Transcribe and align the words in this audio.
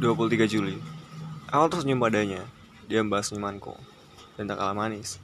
23 0.00 0.48
Juli. 0.48 0.80
Awal 1.52 1.68
tersenyum 1.68 2.00
padanya 2.00 2.48
Dia 2.88 3.04
membahas 3.04 3.28
senyumanku 3.28 3.76
Dan 4.40 4.48
tak 4.48 4.56
kalah 4.56 4.72
manis. 4.72 5.20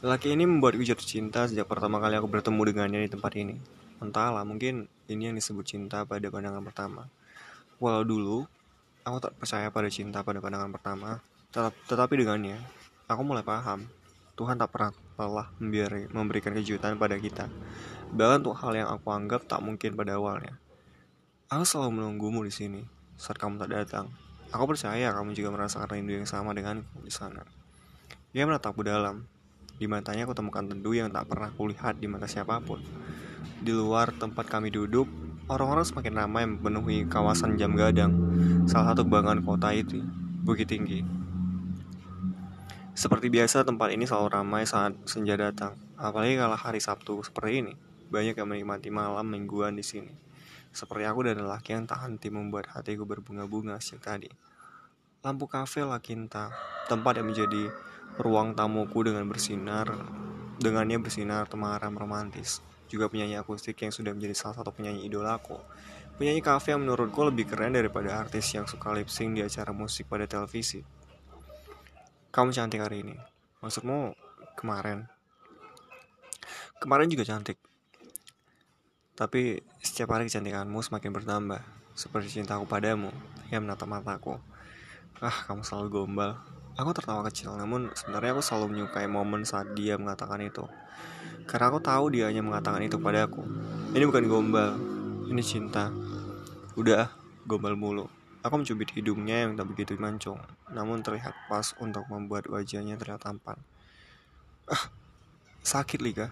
Lelaki 0.00 0.32
ini 0.32 0.48
membuatku 0.48 0.80
jatuh 0.80 1.04
cinta 1.04 1.44
Sejak 1.44 1.68
pertama 1.68 2.00
kali 2.00 2.16
aku 2.16 2.24
bertemu 2.24 2.56
dengannya 2.64 3.04
di 3.04 3.12
tempat 3.12 3.36
ini. 3.36 3.60
Entahlah 4.00 4.40
mungkin 4.48 4.88
ini 5.12 5.28
yang 5.28 5.36
disebut 5.36 5.68
cinta 5.68 6.08
pada 6.08 6.32
pandangan 6.32 6.64
pertama. 6.64 7.12
Walau 7.76 8.08
dulu 8.08 8.38
Aku 9.04 9.20
tak 9.20 9.36
percaya 9.36 9.68
pada 9.68 9.92
cinta 9.92 10.24
pada 10.24 10.40
pandangan 10.40 10.72
pertama. 10.72 11.20
Tetap, 11.52 11.76
Tetapi 11.84 12.24
dengannya 12.24 12.56
Aku 13.12 13.20
mulai 13.20 13.44
paham. 13.44 13.84
Tuhan 14.32 14.56
tak 14.56 14.72
pernah 14.72 14.96
lelah 15.20 15.52
membiari, 15.60 16.08
memberikan 16.08 16.56
kejutan 16.56 16.96
pada 16.96 17.20
kita. 17.20 17.52
Bahkan 18.16 18.48
untuk 18.48 18.56
hal 18.64 18.80
yang 18.80 18.88
aku 18.88 19.12
anggap 19.12 19.44
tak 19.44 19.60
mungkin 19.60 19.92
pada 19.92 20.16
awalnya. 20.16 20.56
Aku 21.52 21.68
selalu 21.68 22.00
menunggumu 22.00 22.40
di 22.48 22.52
sini 22.56 22.95
saat 23.16 23.40
kamu 23.40 23.60
tak 23.60 23.72
datang. 23.72 24.06
Aku 24.52 24.64
percaya 24.68 25.10
kamu 25.10 25.34
juga 25.34 25.50
merasakan 25.52 25.88
rindu 25.90 26.16
yang 26.16 26.28
sama 26.28 26.54
denganku 26.54 27.02
di 27.02 27.10
sana. 27.10 27.42
Dia 28.30 28.44
menatapku 28.44 28.84
dalam. 28.84 29.26
Di 29.76 29.84
matanya 29.84 30.24
aku 30.24 30.32
temukan 30.32 30.64
teduh 30.64 30.96
yang 30.96 31.12
tak 31.12 31.28
pernah 31.28 31.52
kulihat 31.52 32.00
di 32.00 32.08
mata 32.08 32.24
siapa 32.24 32.60
pun. 32.64 32.80
Di 33.60 33.72
luar 33.72 34.12
tempat 34.16 34.48
kami 34.48 34.72
duduk, 34.72 35.08
orang-orang 35.48 35.84
semakin 35.84 36.14
ramai 36.16 36.44
memenuhi 36.48 37.04
kawasan 37.08 37.60
Jam 37.60 37.76
Gadang, 37.76 38.12
salah 38.64 38.92
satu 38.92 39.04
kebanggaan 39.04 39.44
kota 39.44 39.72
itu, 39.76 40.00
Bukit 40.44 40.68
Tinggi. 40.68 41.04
Seperti 42.96 43.28
biasa, 43.28 43.68
tempat 43.68 43.92
ini 43.92 44.08
selalu 44.08 44.32
ramai 44.32 44.64
saat 44.64 44.96
senja 45.04 45.36
datang, 45.36 45.76
apalagi 46.00 46.40
kalau 46.40 46.56
hari 46.56 46.80
Sabtu 46.80 47.20
seperti 47.20 47.52
ini. 47.60 47.74
Banyak 48.06 48.38
yang 48.38 48.48
menikmati 48.48 48.88
malam 48.88 49.26
mingguan 49.28 49.76
di 49.76 49.84
sini. 49.84 50.25
Seperti 50.76 51.08
aku 51.08 51.24
dan 51.24 51.40
lelaki 51.40 51.72
yang 51.72 51.88
tak 51.88 52.04
henti 52.04 52.28
membuat 52.28 52.68
hatiku 52.76 53.08
berbunga-bunga 53.08 53.80
sejak 53.80 54.04
tadi. 54.04 54.28
Lampu 55.24 55.48
kafe 55.48 55.80
La 55.88 55.96
Quinta, 56.04 56.52
tempat 56.84 57.16
yang 57.16 57.32
menjadi 57.32 57.72
ruang 58.20 58.52
tamuku 58.52 59.08
dengan 59.08 59.24
bersinar, 59.24 59.88
dengannya 60.60 61.00
bersinar 61.00 61.48
temaram 61.48 61.96
romantis. 61.96 62.60
Juga 62.92 63.08
penyanyi 63.08 63.40
akustik 63.40 63.80
yang 63.80 63.88
sudah 63.88 64.12
menjadi 64.12 64.36
salah 64.36 64.60
satu 64.60 64.68
penyanyi 64.68 65.08
idolaku. 65.08 65.56
Penyanyi 66.20 66.44
kafe 66.44 66.76
yang 66.76 66.84
menurutku 66.84 67.24
lebih 67.24 67.48
keren 67.48 67.72
daripada 67.72 68.12
artis 68.12 68.52
yang 68.52 68.68
suka 68.68 68.92
lip 68.92 69.08
sync 69.08 69.32
di 69.32 69.42
acara 69.42 69.72
musik 69.72 70.04
pada 70.12 70.28
televisi. 70.28 70.84
Kamu 72.28 72.52
cantik 72.52 72.84
hari 72.84 73.00
ini. 73.00 73.16
Maksudmu 73.64 74.12
kemarin? 74.60 75.08
Kemarin 76.76 77.08
juga 77.08 77.24
cantik. 77.24 77.65
Tapi 79.16 79.64
setiap 79.80 80.12
hari 80.12 80.28
kecantikanmu 80.28 80.76
semakin 80.84 81.08
bertambah, 81.08 81.64
seperti 81.96 82.36
cintaku 82.36 82.68
padamu 82.68 83.08
yang 83.48 83.64
menatap 83.64 83.88
mataku. 83.88 84.36
Ah, 85.24 85.32
kamu 85.48 85.64
selalu 85.64 85.88
gombal. 85.88 86.36
Aku 86.76 86.92
tertawa 86.92 87.24
kecil, 87.24 87.56
namun 87.56 87.88
sebenarnya 87.96 88.36
aku 88.36 88.44
selalu 88.44 88.76
menyukai 88.76 89.08
momen 89.08 89.48
saat 89.48 89.72
dia 89.72 89.96
mengatakan 89.96 90.44
itu. 90.44 90.68
Karena 91.48 91.72
aku 91.72 91.80
tahu 91.80 92.12
dia 92.12 92.28
hanya 92.28 92.44
mengatakan 92.44 92.84
itu 92.84 93.00
padaku. 93.00 93.40
Ini 93.96 94.04
bukan 94.04 94.28
gombal, 94.28 94.76
ini 95.32 95.40
cinta. 95.40 95.88
Udah, 96.76 97.08
gombal 97.48 97.72
mulu. 97.72 98.12
Aku 98.44 98.60
mencubit 98.60 98.92
hidungnya 98.92 99.48
yang 99.48 99.56
tak 99.56 99.72
begitu 99.72 99.96
mancung, 99.96 100.36
namun 100.68 101.00
terlihat 101.00 101.32
pas 101.48 101.72
untuk 101.80 102.04
membuat 102.12 102.52
wajahnya 102.52 103.00
terlihat 103.00 103.24
tampan. 103.24 103.56
Ah, 104.68 104.92
sakit 105.64 106.04
Lika. 106.04 106.28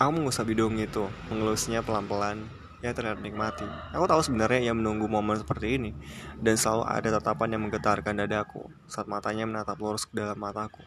Aku 0.00 0.10
mengusap 0.14 0.48
hidung 0.48 0.80
itu, 0.80 1.08
mengelusnya 1.28 1.84
pelan-pelan. 1.84 2.48
Ya 2.82 2.90
terlihat 2.90 3.22
nikmati. 3.22 3.62
Aku 3.94 4.10
tahu 4.10 4.26
sebenarnya 4.26 4.58
ia 4.58 4.74
menunggu 4.74 5.06
momen 5.06 5.38
seperti 5.38 5.78
ini, 5.78 5.90
dan 6.42 6.58
selalu 6.58 6.82
ada 6.90 7.08
tatapan 7.14 7.54
yang 7.54 7.62
menggetarkan 7.62 8.26
dadaku 8.26 8.66
saat 8.90 9.06
matanya 9.06 9.46
menatap 9.46 9.78
lurus 9.78 10.02
ke 10.02 10.18
dalam 10.18 10.34
mataku. 10.34 10.82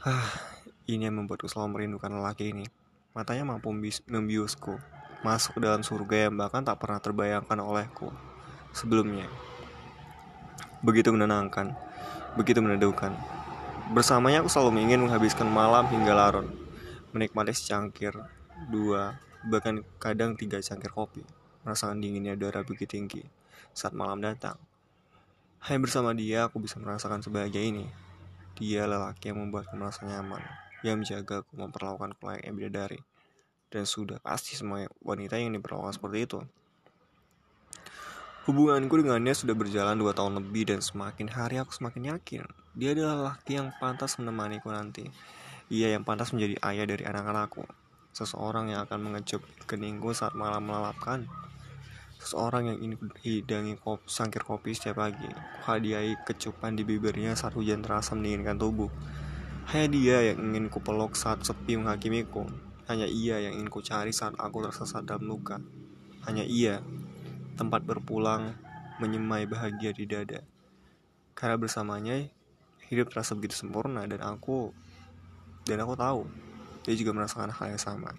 Hah, 0.00 0.24
ini 0.88 1.04
yang 1.04 1.20
membuatku 1.20 1.52
selalu 1.52 1.76
merindukan 1.76 2.08
lelaki 2.08 2.56
ini. 2.56 2.64
Matanya 3.12 3.44
mampu 3.44 3.68
membiusku, 4.08 4.80
masuk 5.20 5.60
ke 5.60 5.68
dalam 5.68 5.84
surga 5.84 6.32
yang 6.32 6.40
bahkan 6.40 6.64
tak 6.64 6.80
pernah 6.80 6.96
terbayangkan 6.96 7.60
olehku 7.60 8.08
sebelumnya. 8.72 9.28
Begitu 10.80 11.12
menenangkan, 11.12 11.76
begitu 12.40 12.64
meneduhkan. 12.64 13.12
Bersamanya 13.92 14.40
aku 14.40 14.48
selalu 14.48 14.80
ingin 14.80 15.04
menghabiskan 15.04 15.44
malam 15.52 15.84
hingga 15.92 16.16
larut 16.16 16.67
menikmati 17.14 17.54
secangkir, 17.54 18.14
dua, 18.68 19.16
bahkan 19.46 19.86
kadang 20.02 20.34
tiga 20.34 20.58
cangkir 20.58 20.90
kopi, 20.90 21.22
merasakan 21.62 22.02
dinginnya 22.02 22.34
udara 22.34 22.64
bukit 22.66 22.90
tinggi 22.90 23.24
saat 23.72 23.94
malam 23.94 24.18
datang. 24.20 24.58
Hanya 25.64 25.80
bersama 25.82 26.14
dia 26.14 26.46
aku 26.46 26.62
bisa 26.62 26.78
merasakan 26.78 27.22
sebahagia 27.22 27.62
ini. 27.62 27.86
Dia 28.58 28.86
lelaki 28.90 29.30
yang 29.30 29.42
membuatku 29.42 29.74
merasa 29.78 30.02
nyaman, 30.06 30.42
yang 30.82 31.02
menjaga 31.02 31.46
aku 31.46 31.54
memperlakukan 31.54 32.14
yang 32.42 32.54
bidadari. 32.54 32.98
Dan 33.68 33.84
sudah 33.84 34.18
pasti 34.18 34.56
semua 34.56 34.88
wanita 35.04 35.36
yang 35.36 35.54
diperlakukan 35.54 35.98
seperti 35.98 36.18
itu. 36.24 36.40
Hubunganku 38.48 39.04
dengannya 39.04 39.36
sudah 39.36 39.52
berjalan 39.52 40.00
dua 40.00 40.16
tahun 40.16 40.40
lebih 40.40 40.72
dan 40.72 40.80
semakin 40.80 41.28
hari 41.28 41.60
aku 41.60 41.68
semakin 41.76 42.16
yakin 42.16 42.48
dia 42.78 42.94
adalah 42.94 43.14
lelaki 43.34 43.58
yang 43.58 43.74
pantas 43.82 44.14
menemaniku 44.22 44.70
nanti. 44.70 45.10
Ia 45.68 45.92
yang 45.92 46.00
pantas 46.00 46.32
menjadi 46.32 46.56
ayah 46.64 46.88
dari 46.88 47.04
anak-anakku. 47.04 47.60
Seseorang 48.16 48.72
yang 48.72 48.88
akan 48.88 49.04
mengecup 49.04 49.44
keningku 49.68 50.16
saat 50.16 50.32
malam 50.32 50.64
melelapkan. 50.64 51.28
Seseorang 52.16 52.72
yang 52.72 52.78
ingin 52.80 53.12
hidangi 53.20 53.76
kopi, 53.76 54.08
sangkir 54.08 54.48
kopi 54.48 54.72
setiap 54.72 55.04
pagi. 55.04 55.28
Hadiahi 55.68 56.24
kecupan 56.24 56.72
di 56.72 56.88
bibirnya 56.88 57.36
saat 57.36 57.52
hujan 57.52 57.84
terasa 57.84 58.16
mendinginkan 58.16 58.56
tubuh. 58.56 58.88
Hanya 59.68 59.88
dia 59.92 60.16
yang 60.32 60.40
ingin 60.40 60.72
kupeluk 60.72 61.12
saat 61.12 61.44
sepi 61.44 61.76
menghakimiku. 61.76 62.48
Hanya 62.88 63.04
ia 63.04 63.36
yang 63.36 63.60
ingin 63.60 63.68
ku 63.68 63.84
cari 63.84 64.16
saat 64.16 64.32
aku 64.40 64.64
tersesat 64.64 65.04
dalam 65.04 65.28
luka. 65.28 65.60
Hanya 66.24 66.48
ia, 66.48 66.80
tempat 67.60 67.84
berpulang, 67.84 68.56
menyemai 69.04 69.44
bahagia 69.44 69.92
di 69.92 70.08
dada. 70.08 70.40
Karena 71.36 71.60
bersamanya, 71.60 72.24
hidup 72.88 73.12
terasa 73.12 73.36
begitu 73.36 73.54
sempurna 73.54 74.08
dan 74.08 74.24
aku 74.24 74.72
dan 75.68 75.84
aku 75.84 75.92
tahu 75.92 76.24
dia 76.88 76.96
juga 76.96 77.12
merasakan 77.12 77.52
hal 77.52 77.76
yang 77.76 77.82
sama. 77.82 78.16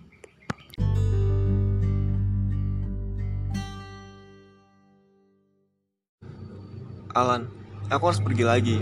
Alan, 7.18 7.50
aku 7.90 8.04
harus 8.06 8.22
pergi 8.22 8.46
lagi. 8.46 8.78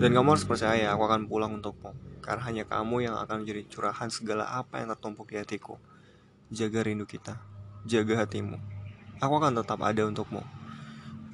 Dan 0.00 0.16
kamu 0.16 0.32
harus 0.32 0.48
percaya 0.48 0.88
aku 0.88 1.04
akan 1.04 1.28
pulang 1.28 1.60
untukmu. 1.60 1.92
Karena 2.24 2.42
hanya 2.48 2.64
kamu 2.64 3.04
yang 3.04 3.14
akan 3.20 3.44
menjadi 3.44 3.68
curahan 3.68 4.08
segala 4.08 4.48
apa 4.48 4.80
yang 4.80 4.88
tertumpuk 4.96 5.28
di 5.28 5.36
hatiku. 5.36 5.76
Jaga 6.48 6.80
rindu 6.80 7.04
kita. 7.04 7.36
Jaga 7.84 8.24
hatimu. 8.24 8.56
Aku 9.20 9.36
akan 9.36 9.60
tetap 9.60 9.84
ada 9.84 10.08
untukmu. 10.08 10.40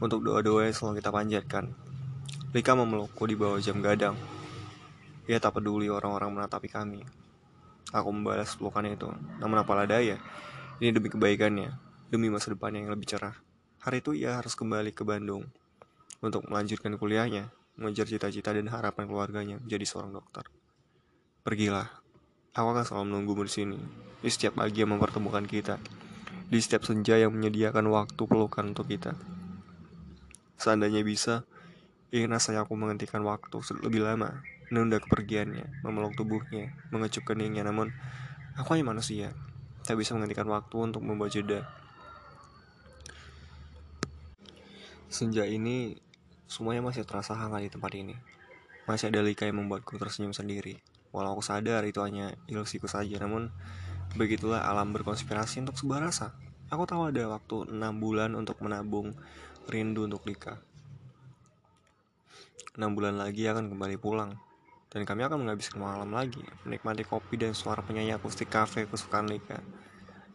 Untuk 0.02 0.26
doa-doa 0.26 0.66
yang 0.66 0.75
selalu 0.75 0.98
kita 0.98 1.10
panjatkan. 1.14 1.64
Lika 2.50 2.75
memelukku 2.75 3.22
di 3.31 3.38
bawah 3.38 3.62
jam 3.62 3.78
gadang 3.78 4.19
ia 5.31 5.38
tak 5.38 5.59
peduli 5.59 5.87
orang-orang 5.87 6.34
menatapi 6.34 6.66
kami. 6.66 7.06
Aku 7.94 8.10
membalas 8.10 8.59
pelukan 8.59 8.83
itu. 8.88 9.06
Namun 9.38 9.62
apalah 9.62 9.87
daya, 9.87 10.19
ini 10.83 10.91
demi 10.91 11.12
kebaikannya, 11.12 11.71
demi 12.10 12.27
masa 12.27 12.50
depannya 12.50 12.83
yang 12.83 12.91
lebih 12.91 13.06
cerah. 13.15 13.37
Hari 13.87 14.03
itu 14.03 14.19
ia 14.19 14.38
harus 14.38 14.59
kembali 14.59 14.91
ke 14.91 15.06
Bandung 15.06 15.47
untuk 16.22 16.47
melanjutkan 16.50 16.94
kuliahnya, 16.99 17.50
mengejar 17.78 18.06
cita-cita 18.06 18.55
dan 18.55 18.66
harapan 18.71 19.06
keluarganya 19.06 19.56
menjadi 19.62 19.85
seorang 19.87 20.14
dokter. 20.14 20.46
Pergilah, 21.43 21.91
aku 22.55 22.69
akan 22.75 22.85
selalu 22.87 23.05
menunggumu 23.11 23.43
di 23.46 23.52
sini. 23.52 23.79
Di 24.23 24.31
setiap 24.31 24.62
pagi 24.62 24.82
yang 24.82 24.94
mempertemukan 24.94 25.43
kita, 25.46 25.82
di 26.46 26.58
setiap 26.62 26.87
senja 26.87 27.19
yang 27.19 27.35
menyediakan 27.35 27.91
waktu 27.91 28.23
pelukan 28.23 28.70
untuk 28.70 28.87
kita. 28.87 29.19
Seandainya 30.55 31.02
bisa, 31.02 31.43
ingin 32.14 32.31
rasanya 32.31 32.62
aku 32.62 32.79
menghentikan 32.79 33.26
waktu 33.26 33.58
lebih 33.82 34.06
lama 34.06 34.51
menunda 34.72 34.96
kepergiannya, 35.04 35.84
memeluk 35.84 36.16
tubuhnya, 36.16 36.72
mengecup 36.88 37.28
keningnya. 37.28 37.60
Namun, 37.60 37.92
aku 38.56 38.72
hanya 38.72 38.88
manusia, 38.88 39.36
tak 39.84 40.00
bisa 40.00 40.16
menghentikan 40.16 40.48
waktu 40.48 40.72
untuk 40.80 41.04
membawa 41.04 41.28
jeda. 41.28 41.69
Senja 45.12 45.44
ini, 45.44 46.00
semuanya 46.48 46.80
masih 46.80 47.04
terasa 47.04 47.36
hangat 47.36 47.69
di 47.69 47.70
tempat 47.76 47.92
ini. 47.92 48.16
Masih 48.88 49.12
ada 49.12 49.20
lika 49.20 49.44
yang 49.44 49.60
membuatku 49.60 50.00
tersenyum 50.00 50.32
sendiri. 50.32 50.80
Walau 51.12 51.36
aku 51.36 51.44
sadar 51.44 51.84
itu 51.84 52.00
hanya 52.00 52.32
ilusiku 52.48 52.88
saja, 52.88 53.20
namun 53.20 53.52
begitulah 54.16 54.64
alam 54.64 54.96
berkonspirasi 54.96 55.60
untuk 55.69 55.76
sebuah 55.76 56.08
rasa. 56.08 56.32
Aku 56.72 56.88
tahu 56.88 57.12
ada 57.12 57.28
waktu 57.28 57.69
6 57.69 57.76
bulan 58.00 58.32
untuk 58.32 58.56
menabung 58.64 59.12
rindu 59.69 60.08
untuk 60.08 60.24
Lika. 60.24 60.56
6 62.72 62.96
bulan 62.96 63.20
lagi 63.20 63.44
akan 63.44 63.69
kembali 63.69 64.00
pulang 64.00 64.32
dan 64.93 65.09
kami 65.09 65.25
akan 65.25 65.49
menghabiskan 65.49 65.81
malam 65.81 66.12
lagi, 66.12 66.44
menikmati 66.69 67.09
kopi 67.09 67.41
dan 67.41 67.56
suara 67.56 67.81
penyanyi 67.81 68.12
akustik 68.12 68.53
kafe 68.53 68.85
kesukaan 68.85 69.25
Lika. 69.25 69.56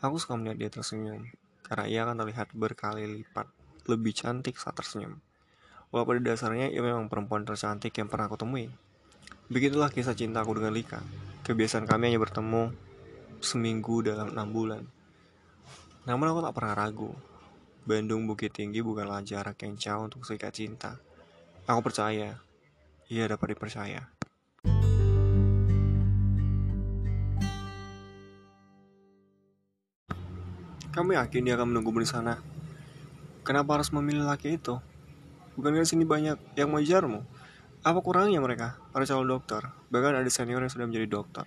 Aku 0.01 0.17
suka 0.17 0.33
melihat 0.33 0.57
dia 0.57 0.69
tersenyum, 0.73 1.29
karena 1.61 1.85
ia 1.85 1.99
akan 2.09 2.25
terlihat 2.25 2.57
berkali 2.57 3.05
lipat 3.21 3.45
lebih 3.85 4.17
cantik 4.17 4.57
saat 4.57 4.73
tersenyum. 4.73 5.21
Walaupun 5.93 6.19
pada 6.19 6.33
dasarnya 6.33 6.73
ia 6.73 6.81
memang 6.81 7.05
perempuan 7.05 7.45
tercantik 7.45 7.93
yang 8.01 8.09
pernah 8.09 8.25
aku 8.25 8.35
temui. 8.41 8.67
Begitulah 9.47 9.93
kisah 9.93 10.17
cinta 10.17 10.41
aku 10.41 10.57
dengan 10.57 10.73
Lika. 10.73 10.99
Kebiasaan 11.45 11.85
kami 11.85 12.11
hanya 12.11 12.19
bertemu 12.19 12.73
seminggu 13.39 14.01
dalam 14.03 14.33
enam 14.33 14.49
bulan. 14.49 14.83
Namun 16.09 16.33
aku 16.33 16.39
tak 16.43 16.55
pernah 16.57 16.73
ragu. 16.73 17.13
Bandung 17.87 18.27
Bukit 18.27 18.51
Tinggi 18.51 18.83
bukanlah 18.83 19.23
jarak 19.23 19.63
yang 19.63 19.79
jauh 19.79 20.11
untuk 20.11 20.27
serikat 20.27 20.51
cinta. 20.51 20.99
Aku 21.69 21.79
percaya, 21.79 22.35
ia 23.07 23.23
dapat 23.31 23.55
dipercaya. 23.55 24.16
Kamu 30.97 31.13
yakin 31.13 31.45
dia 31.45 31.53
akan 31.53 31.69
menunggumu 31.69 32.01
di 32.01 32.09
sana? 32.09 32.41
Kenapa 33.45 33.77
harus 33.77 33.93
memilih 33.93 34.25
laki 34.25 34.57
itu? 34.57 34.81
Bukankah 35.53 35.85
di 35.85 35.89
sini 35.93 36.09
banyak 36.09 36.57
yang 36.57 36.73
mengejarmu? 36.73 37.21
Apa 37.85 38.01
kurangnya 38.01 38.41
mereka? 38.41 38.81
Para 38.89 39.05
calon 39.05 39.29
dokter, 39.29 39.61
bahkan 39.93 40.17
ada 40.17 40.25
senior 40.33 40.57
yang 40.57 40.73
sudah 40.73 40.89
menjadi 40.89 41.05
dokter. 41.05 41.45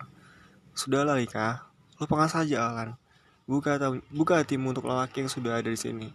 Sudahlah 0.79 1.19
Rika, 1.19 1.67
lupakan 1.99 2.31
saja 2.31 2.62
Alan. 2.62 2.94
Buka, 3.50 3.75
buka 4.14 4.38
hatimu 4.38 4.70
untuk 4.70 4.87
lelaki 4.87 5.26
yang 5.26 5.31
sudah 5.35 5.58
ada 5.58 5.67
di 5.67 5.75
sini. 5.75 6.14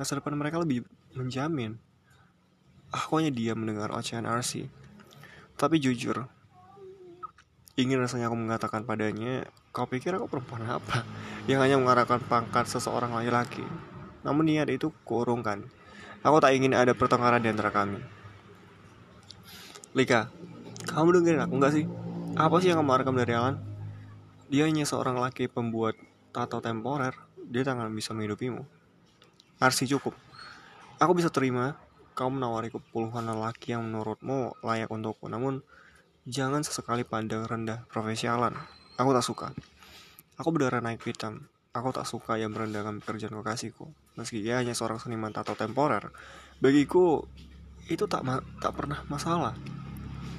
Masa 0.00 0.16
depan 0.16 0.32
mereka 0.32 0.56
lebih 0.56 0.88
menjamin. 1.12 1.76
Aku 2.88 3.20
hanya 3.20 3.28
diam 3.28 3.60
mendengar 3.60 3.92
ocehan 3.92 4.24
RC. 4.24 4.72
Tapi 5.60 5.76
jujur, 5.84 6.32
ingin 7.76 8.00
rasanya 8.00 8.32
aku 8.32 8.40
mengatakan 8.40 8.88
padanya, 8.88 9.44
kau 9.74 9.90
pikir 9.90 10.14
aku 10.14 10.30
perempuan 10.30 10.62
apa? 10.70 11.02
yang 11.50 11.58
hanya 11.60 11.76
mengarahkan 11.76 12.22
pangkat 12.24 12.70
seseorang 12.70 13.10
laki-laki. 13.10 13.66
Namun 14.22 14.46
niat 14.46 14.70
itu 14.70 14.94
kurungkan. 15.02 15.66
Aku 16.24 16.40
tak 16.40 16.56
ingin 16.56 16.72
ada 16.72 16.94
pertengkaran 16.96 17.42
di 17.42 17.52
antara 17.52 17.68
kami. 17.68 18.00
Lika, 19.92 20.32
kamu 20.88 21.20
dengerin 21.20 21.44
aku 21.44 21.54
nggak 21.60 21.74
sih? 21.74 21.84
Apa 22.38 22.62
sih 22.62 22.72
yang 22.72 22.80
kamu 22.80 22.90
harapkan 22.96 23.18
dari 23.18 23.34
Alan? 23.36 23.60
Dia 24.48 24.64
hanya 24.64 24.88
seorang 24.88 25.20
laki 25.20 25.50
pembuat 25.50 25.98
tato 26.32 26.62
temporer. 26.64 27.12
Dia 27.44 27.66
tak 27.66 27.76
akan 27.76 27.92
bisa 27.92 28.16
menghidupimu. 28.16 28.64
Arsi 29.60 29.84
cukup. 29.84 30.16
Aku 30.96 31.12
bisa 31.12 31.28
terima 31.28 31.76
kamu 32.14 32.40
menawariku 32.40 32.78
puluhan 32.94 33.26
lelaki 33.26 33.74
yang 33.74 33.84
menurutmu 33.84 34.56
layak 34.64 34.88
untukku. 34.88 35.26
Namun, 35.26 35.60
jangan 36.24 36.62
sesekali 36.64 37.04
pandang 37.04 37.44
rendah 37.44 37.84
profesi 37.90 38.30
Alan. 38.30 38.54
Aku 38.94 39.10
tak 39.10 39.26
suka. 39.26 39.48
Aku 40.38 40.54
berdarah 40.54 40.78
naik 40.78 41.02
hitam. 41.02 41.50
Aku 41.74 41.90
tak 41.90 42.06
suka 42.06 42.38
yang 42.38 42.54
merendahkan 42.54 43.02
pekerjaan 43.02 43.34
kekasihku. 43.42 43.90
Meski 44.14 44.38
ia 44.38 44.62
hanya 44.62 44.78
seorang 44.78 45.02
seniman 45.02 45.34
tato 45.34 45.58
temporer, 45.58 46.14
bagiku 46.62 47.26
itu 47.90 48.06
tak 48.06 48.22
ma 48.22 48.38
tak 48.62 48.78
pernah 48.78 49.02
masalah. 49.10 49.58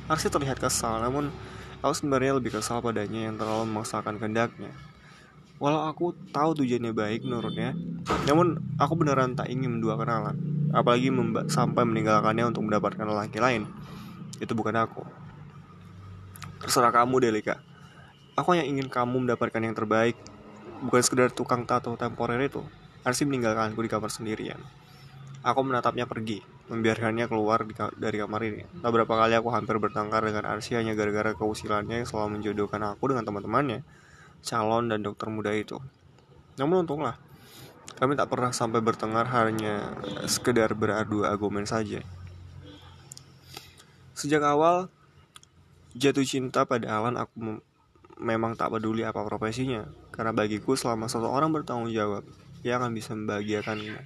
Arsi 0.07 0.31
terlihat 0.31 0.63
kesal, 0.63 1.04
namun 1.04 1.36
aku 1.84 1.92
sebenarnya 1.92 2.40
lebih 2.40 2.56
kesal 2.56 2.80
padanya 2.80 3.28
yang 3.28 3.36
terlalu 3.36 3.68
memaksakan 3.68 4.16
kehendaknya. 4.16 4.72
Walau 5.60 5.92
aku 5.92 6.16
tahu 6.31 6.63
tujuannya 6.63 6.96
baik 6.96 7.28
menurutnya, 7.28 7.75
namun 8.24 8.63
aku 8.80 8.96
beneran 8.96 9.36
tak 9.36 9.51
ingin 9.51 9.75
mendua 9.75 10.00
kenalan, 10.00 10.40
apalagi 10.72 11.12
sampai 11.51 11.84
meninggalkannya 11.84 12.48
untuk 12.56 12.63
mendapatkan 12.63 13.04
laki 13.04 13.44
lain. 13.44 13.68
Itu 14.40 14.56
bukan 14.56 14.80
aku. 14.80 15.04
Terserah 16.63 16.96
kamu, 16.96 17.19
Delika. 17.19 17.60
Aku 18.36 18.52
hanya 18.52 18.68
ingin 18.68 18.92
kamu 18.92 19.24
mendapatkan 19.24 19.64
yang 19.64 19.72
terbaik, 19.72 20.20
bukan 20.84 21.00
sekedar 21.00 21.32
tukang 21.32 21.64
tato 21.64 21.96
temporer 21.96 22.36
itu. 22.44 22.60
Arsi 23.08 23.24
meninggalkanku 23.24 23.80
di 23.80 23.88
kamar 23.88 24.12
sendirian. 24.12 24.60
Aku 25.40 25.64
menatapnya 25.64 26.04
pergi, 26.04 26.44
membiarkannya 26.68 27.32
keluar 27.32 27.64
dari 27.96 28.18
kamar 28.20 28.42
ini. 28.44 28.68
Tak 28.82 28.92
berapa 28.92 29.14
kali 29.14 29.40
aku 29.40 29.54
hampir 29.56 29.80
bertengkar 29.80 30.26
dengan 30.26 30.52
Arsi 30.52 30.76
hanya 30.76 30.98
gara-gara 30.98 31.32
keusilannya 31.32 32.04
yang 32.04 32.08
selalu 32.10 32.42
menjodohkan 32.42 32.82
aku 32.84 33.14
dengan 33.14 33.24
teman-temannya, 33.24 33.80
calon 34.44 34.92
dan 34.92 35.00
dokter 35.06 35.32
muda 35.32 35.56
itu. 35.56 35.80
Namun 36.60 36.84
untunglah, 36.84 37.16
kami 37.96 38.20
tak 38.20 38.28
pernah 38.28 38.52
sampai 38.52 38.84
bertengkar 38.84 39.32
hanya 39.32 39.96
sekedar 40.28 40.76
beradu 40.76 41.24
argumen 41.24 41.64
saja. 41.64 42.04
Sejak 44.12 44.44
awal 44.44 44.92
jatuh 45.96 46.28
cinta 46.28 46.68
pada 46.68 47.00
Alan 47.00 47.16
aku 47.16 47.64
memang 48.15 48.56
tak 48.56 48.71
peduli 48.71 49.03
apa 49.03 49.19
profesinya, 49.27 49.83
karena 50.15 50.31
bagiku 50.31 50.79
selama 50.79 51.12
satu 51.12 51.27
orang 51.27 51.51
bertanggung 51.51 51.91
jawab, 51.91 52.23
ia 52.63 52.79
akan 52.79 52.95
bisa 52.95 53.12
membahagiakanmu. 53.12 54.00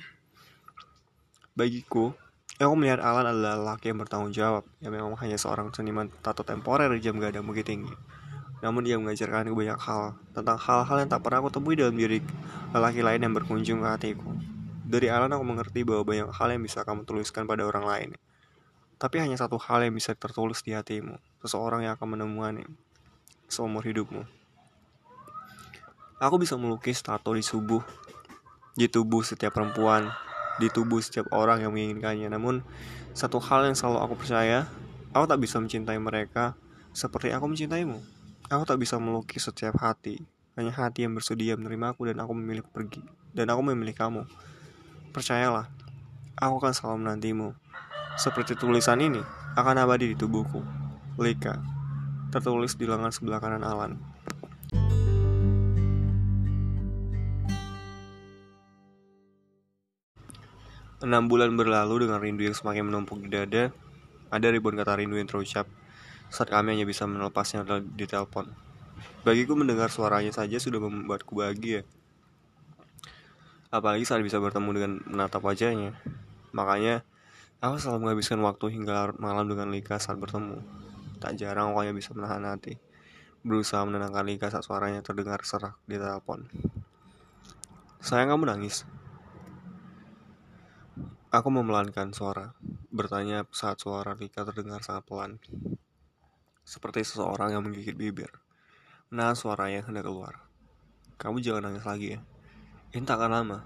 Bagiku, 1.53 2.17
aku 2.57 2.73
melihat 2.73 3.03
Alan 3.05 3.29
adalah 3.29 3.75
laki 3.75 3.93
yang 3.93 4.01
bertanggung 4.01 4.33
jawab, 4.33 4.65
yang 4.81 4.93
memang 4.95 5.13
hanya 5.21 5.37
seorang 5.37 5.69
seniman 5.69 6.09
tato 6.25 6.41
temporer 6.41 6.89
jam 6.97 7.21
gada 7.21 7.45
bukit 7.45 7.69
tinggi. 7.69 7.93
Namun 8.59 8.83
dia 8.83 8.99
mengajarkanku 8.99 9.55
banyak 9.55 9.79
hal, 9.79 10.17
tentang 10.35 10.57
hal-hal 10.57 10.97
yang 11.05 11.09
tak 11.09 11.21
pernah 11.23 11.39
aku 11.45 11.49
temui 11.53 11.77
dalam 11.79 11.95
diri 11.95 12.19
lelaki 12.73 13.05
lain 13.05 13.21
yang 13.23 13.33
berkunjung 13.37 13.79
ke 13.85 13.87
hatiku. 13.87 14.29
Dari 14.89 15.07
Alan 15.07 15.31
aku 15.37 15.45
mengerti 15.45 15.85
bahwa 15.85 16.01
banyak 16.01 16.33
hal 16.33 16.49
yang 16.49 16.65
bisa 16.65 16.81
kamu 16.81 17.05
tuliskan 17.05 17.45
pada 17.45 17.61
orang 17.61 17.85
lain. 17.85 18.09
Tapi 18.99 19.21
hanya 19.21 19.37
satu 19.39 19.55
hal 19.61 19.85
yang 19.85 19.95
bisa 19.95 20.11
tertulis 20.11 20.59
di 20.65 20.75
hatimu, 20.75 21.15
seseorang 21.39 21.87
yang 21.87 21.95
akan 21.95 22.19
menemukannya 22.19 22.67
seumur 23.49 23.81
hidupmu. 23.81 24.23
Aku 26.21 26.35
bisa 26.37 26.53
melukis 26.55 27.01
tato 27.01 27.33
di 27.33 27.41
tubuh, 27.41 27.81
di 28.77 28.85
tubuh 28.85 29.25
setiap 29.25 29.57
perempuan, 29.57 30.13
di 30.61 30.69
tubuh 30.69 31.01
setiap 31.01 31.31
orang 31.33 31.65
yang 31.65 31.73
menginginkannya. 31.73 32.29
Namun, 32.29 32.61
satu 33.17 33.41
hal 33.41 33.65
yang 33.65 33.75
selalu 33.75 33.97
aku 34.05 34.13
percaya, 34.19 34.69
aku 35.15 35.25
tak 35.25 35.39
bisa 35.41 35.57
mencintai 35.57 35.97
mereka 35.97 36.53
seperti 36.93 37.33
aku 37.33 37.49
mencintaimu. 37.49 37.97
Aku 38.51 38.63
tak 38.67 38.77
bisa 38.77 39.01
melukis 39.01 39.47
setiap 39.47 39.79
hati, 39.81 40.21
hanya 40.53 40.75
hati 40.75 41.07
yang 41.07 41.15
bersedia 41.15 41.55
menerima 41.55 41.95
aku 41.97 42.11
dan 42.11 42.19
aku 42.21 42.35
memilih 42.35 42.67
pergi, 42.67 43.01
dan 43.31 43.49
aku 43.49 43.61
memilih 43.65 43.95
kamu. 43.95 44.21
Percayalah, 45.15 45.71
aku 46.35 46.53
akan 46.61 46.73
selalu 46.75 46.97
menantimu. 47.07 47.49
Seperti 48.19 48.59
tulisan 48.59 48.99
ini 48.99 49.23
akan 49.55 49.87
abadi 49.87 50.11
di 50.11 50.15
tubuhku. 50.19 50.59
Lika 51.15 51.78
tertulis 52.29 52.77
di 52.77 52.85
lengan 52.85 53.09
sebelah 53.09 53.41
kanan 53.41 53.65
Alan. 53.65 53.97
Enam 60.99 61.31
bulan 61.31 61.55
berlalu 61.55 62.05
dengan 62.05 62.19
rindu 62.21 62.43
yang 62.45 62.53
semakin 62.53 62.85
menumpuk 62.85 63.23
di 63.23 63.31
dada, 63.31 63.73
ada 64.29 64.47
ribuan 64.51 64.77
kata 64.77 64.99
rindu 64.99 65.17
yang 65.17 65.25
terucap 65.25 65.65
saat 66.29 66.51
kami 66.53 66.77
hanya 66.77 66.85
bisa 66.85 67.09
melepasnya 67.09 67.65
di 67.81 68.05
telepon. 68.05 68.51
Bagiku 69.25 69.57
mendengar 69.57 69.89
suaranya 69.89 70.29
saja 70.29 70.59
sudah 70.61 70.77
membuatku 70.77 71.39
bahagia. 71.39 71.87
Apalagi 73.73 74.05
saat 74.05 74.21
bisa 74.21 74.37
bertemu 74.37 74.69
dengan 74.75 74.91
menatap 75.07 75.41
wajahnya. 75.41 75.97
Makanya, 76.51 77.01
aku 77.63 77.79
selalu 77.79 77.99
menghabiskan 78.05 78.43
waktu 78.43 78.75
hingga 78.75 78.91
larut 78.91 79.17
malam 79.17 79.47
dengan 79.47 79.71
Lika 79.71 79.97
saat 79.97 80.19
bertemu. 80.19 80.88
Tak 81.19 81.35
jarang 81.35 81.75
hanya 81.75 81.91
bisa 81.91 82.15
menahan 82.15 82.47
hati. 82.47 82.79
Berusaha 83.43 83.83
menenangkan 83.83 84.23
Lika 84.23 84.47
saat 84.47 84.63
suaranya 84.63 85.03
terdengar 85.03 85.43
serak 85.43 85.75
di 85.83 85.99
telepon. 85.99 86.47
Sayang 87.99 88.35
kamu 88.35 88.47
nangis. 88.47 88.87
Aku 91.29 91.51
memelankan 91.51 92.15
suara, 92.15 92.55
bertanya 92.89 93.43
saat 93.51 93.77
suara 93.77 94.15
Lika 94.15 94.47
terdengar 94.47 94.79
sangat 94.81 95.03
pelan. 95.05 95.37
Seperti 96.63 97.03
seseorang 97.03 97.51
yang 97.51 97.67
menggigit 97.67 97.93
bibir. 97.93 98.31
Nah, 99.11 99.35
suara 99.35 99.67
yang 99.67 99.85
hendak 99.91 100.07
keluar. 100.07 100.47
Kamu 101.19 101.43
jangan 101.43 101.67
nangis 101.67 101.83
lagi 101.83 102.15
ya. 102.15 102.19
Ini 102.95 103.03
tak 103.03 103.19
akan 103.19 103.31
lama. 103.35 103.59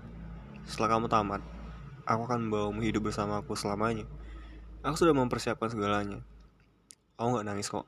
Setelah 0.65 0.98
kamu 0.98 1.07
tamat, 1.07 1.41
aku 2.03 2.22
akan 2.25 2.50
membawamu 2.50 2.81
hidup 2.81 3.07
bersamaku 3.12 3.53
selamanya. 3.53 4.10
Aku 4.81 4.98
sudah 4.98 5.15
mempersiapkan 5.15 5.72
segalanya. 5.72 6.25
Aku 7.13 7.38
gak 7.38 7.46
nangis 7.46 7.70
kok. 7.70 7.86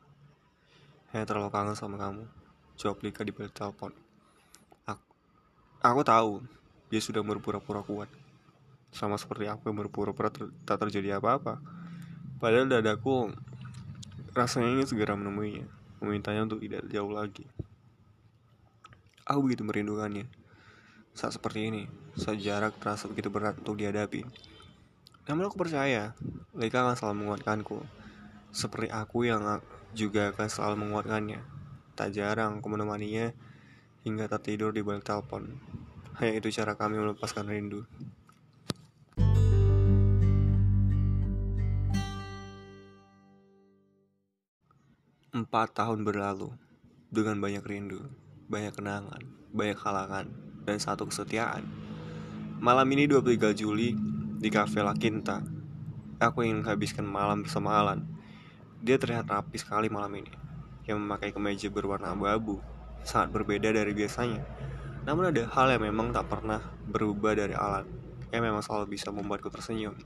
Hanya 1.10 1.26
terlalu 1.26 1.50
kangen 1.50 1.74
sama 1.74 1.98
kamu. 1.98 2.30
Jawab 2.78 3.02
Lika 3.02 3.26
di 3.26 3.34
balik 3.34 3.58
telepon. 3.58 3.90
Aku, 4.86 5.02
aku 5.82 6.02
tahu 6.06 6.32
dia 6.94 7.02
sudah 7.02 7.26
berpura-pura 7.26 7.82
kuat. 7.82 8.06
Sama 8.94 9.18
seperti 9.18 9.50
aku 9.50 9.74
yang 9.74 9.82
berpura-pura 9.82 10.30
ter 10.30 10.54
tak 10.62 10.86
terjadi 10.86 11.18
apa-apa. 11.18 11.58
Padahal 12.38 12.70
dadaku 12.70 13.34
rasanya 14.38 14.78
ingin 14.78 14.86
segera 14.86 15.18
menemuinya. 15.18 15.66
Memintanya 16.06 16.46
untuk 16.46 16.62
tidak 16.62 16.86
jauh 16.86 17.10
lagi. 17.10 17.50
Aku 19.26 19.42
begitu 19.42 19.66
merindukannya. 19.66 20.30
Saat 21.18 21.42
seperti 21.42 21.74
ini, 21.74 21.90
saat 22.14 22.38
jarak 22.38 22.78
terasa 22.78 23.10
begitu 23.10 23.34
berat 23.34 23.58
untuk 23.58 23.82
dihadapi. 23.82 24.22
Namun 25.26 25.50
aku 25.50 25.58
percaya, 25.58 26.14
Lika 26.54 26.86
akan 26.86 26.94
selalu 26.94 27.16
menguatkanku 27.26 28.05
seperti 28.56 28.88
aku 28.88 29.28
yang 29.28 29.44
juga 29.92 30.32
akan 30.32 30.48
selalu 30.48 30.88
menguatkannya. 30.88 31.44
Tak 31.92 32.16
jarang 32.16 32.64
aku 32.64 32.72
menemaninya 32.72 33.36
hingga 34.08 34.32
tak 34.32 34.48
tidur 34.48 34.72
di 34.72 34.80
balik 34.80 35.04
telepon. 35.04 35.60
Hanya 36.16 36.40
itu 36.40 36.48
cara 36.56 36.80
kami 36.80 36.96
melepaskan 36.96 37.52
rindu. 37.52 37.84
Empat 45.36 45.76
tahun 45.76 46.08
berlalu 46.08 46.56
dengan 47.12 47.44
banyak 47.44 47.68
rindu, 47.68 48.08
banyak 48.48 48.72
kenangan, 48.72 49.20
banyak 49.52 49.76
halangan, 49.84 50.32
dan 50.64 50.80
satu 50.80 51.12
kesetiaan. 51.12 51.68
Malam 52.64 52.88
ini 52.96 53.04
23 53.04 53.52
Juli 53.52 53.92
di 54.40 54.48
Cafe 54.48 54.80
La 54.80 54.96
Quinta, 54.96 55.44
aku 56.24 56.48
ingin 56.48 56.64
menghabiskan 56.64 57.04
malam 57.04 57.44
bersama 57.44 57.84
Alan 57.84 58.15
dia 58.86 59.02
terlihat 59.02 59.26
rapi 59.26 59.58
sekali 59.58 59.90
malam 59.90 60.14
ini, 60.14 60.30
yang 60.86 61.02
memakai 61.02 61.34
kemeja 61.34 61.74
berwarna 61.74 62.14
abu-abu, 62.14 62.62
sangat 63.02 63.34
berbeda 63.34 63.74
dari 63.74 63.98
biasanya. 63.98 64.46
Namun 65.10 65.34
ada 65.34 65.50
hal 65.50 65.74
yang 65.74 65.90
memang 65.90 66.14
tak 66.14 66.30
pernah 66.30 66.62
berubah 66.86 67.34
dari 67.34 67.58
Alan, 67.58 67.90
yang 68.30 68.46
memang 68.46 68.62
selalu 68.62 68.94
bisa 68.94 69.10
membuatku 69.10 69.50
tersenyum. 69.50 69.98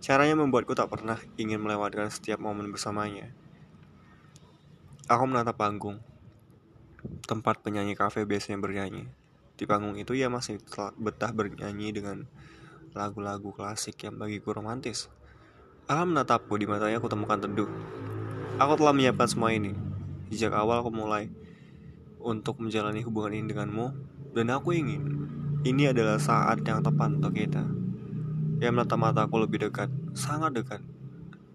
Caranya 0.00 0.40
membuatku 0.40 0.72
tak 0.72 0.88
pernah 0.88 1.20
ingin 1.36 1.60
melewatkan 1.60 2.08
setiap 2.08 2.40
momen 2.40 2.72
bersamanya. 2.72 3.28
Aku 5.04 5.28
menatap 5.28 5.60
panggung, 5.60 6.00
tempat 7.28 7.60
penyanyi 7.60 7.92
kafe 7.92 8.24
biasanya 8.24 8.56
bernyanyi. 8.56 9.04
Di 9.52 9.68
panggung 9.68 10.00
itu 10.00 10.16
ia 10.16 10.32
masih 10.32 10.56
betah 10.96 11.28
bernyanyi 11.36 11.92
dengan 11.92 12.24
lagu-lagu 12.96 13.52
klasik 13.52 14.00
yang 14.00 14.16
bagiku 14.16 14.56
romantis. 14.56 15.12
Alam 15.88 16.12
menatapku 16.12 16.60
di 16.60 16.68
matanya 16.68 17.00
aku 17.00 17.08
temukan 17.08 17.40
teduh. 17.40 17.64
Aku 18.60 18.76
telah 18.76 18.92
menyiapkan 18.92 19.24
semua 19.24 19.56
ini. 19.56 19.72
Sejak 20.28 20.52
awal 20.52 20.84
aku 20.84 20.92
mulai 20.92 21.32
untuk 22.20 22.60
menjalani 22.60 23.00
hubungan 23.08 23.32
ini 23.32 23.48
denganmu, 23.48 23.96
dan 24.36 24.52
aku 24.52 24.76
ingin 24.76 25.24
ini 25.64 25.88
adalah 25.88 26.20
saat 26.20 26.60
yang 26.68 26.84
tepat 26.84 27.16
untuk 27.16 27.32
kita. 27.32 27.64
Ia 28.60 28.68
menatap 28.68 29.00
mataku 29.00 29.40
lebih 29.40 29.64
dekat, 29.64 29.88
sangat 30.12 30.60
dekat. 30.60 30.84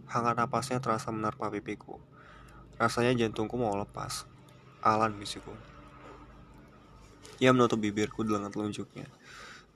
Hangat 0.09 0.33
napasnya 0.33 0.81
terasa 0.81 1.13
menerpa 1.13 1.53
pipiku. 1.53 2.01
Rasanya 2.81 3.13
jantungku 3.13 3.53
mau 3.53 3.77
lepas. 3.77 4.25
Alan 4.81 5.13
bisiku. 5.13 5.53
Ia 7.37 7.53
menutup 7.53 7.77
bibirku 7.77 8.25
dengan 8.25 8.49
telunjuknya. 8.49 9.05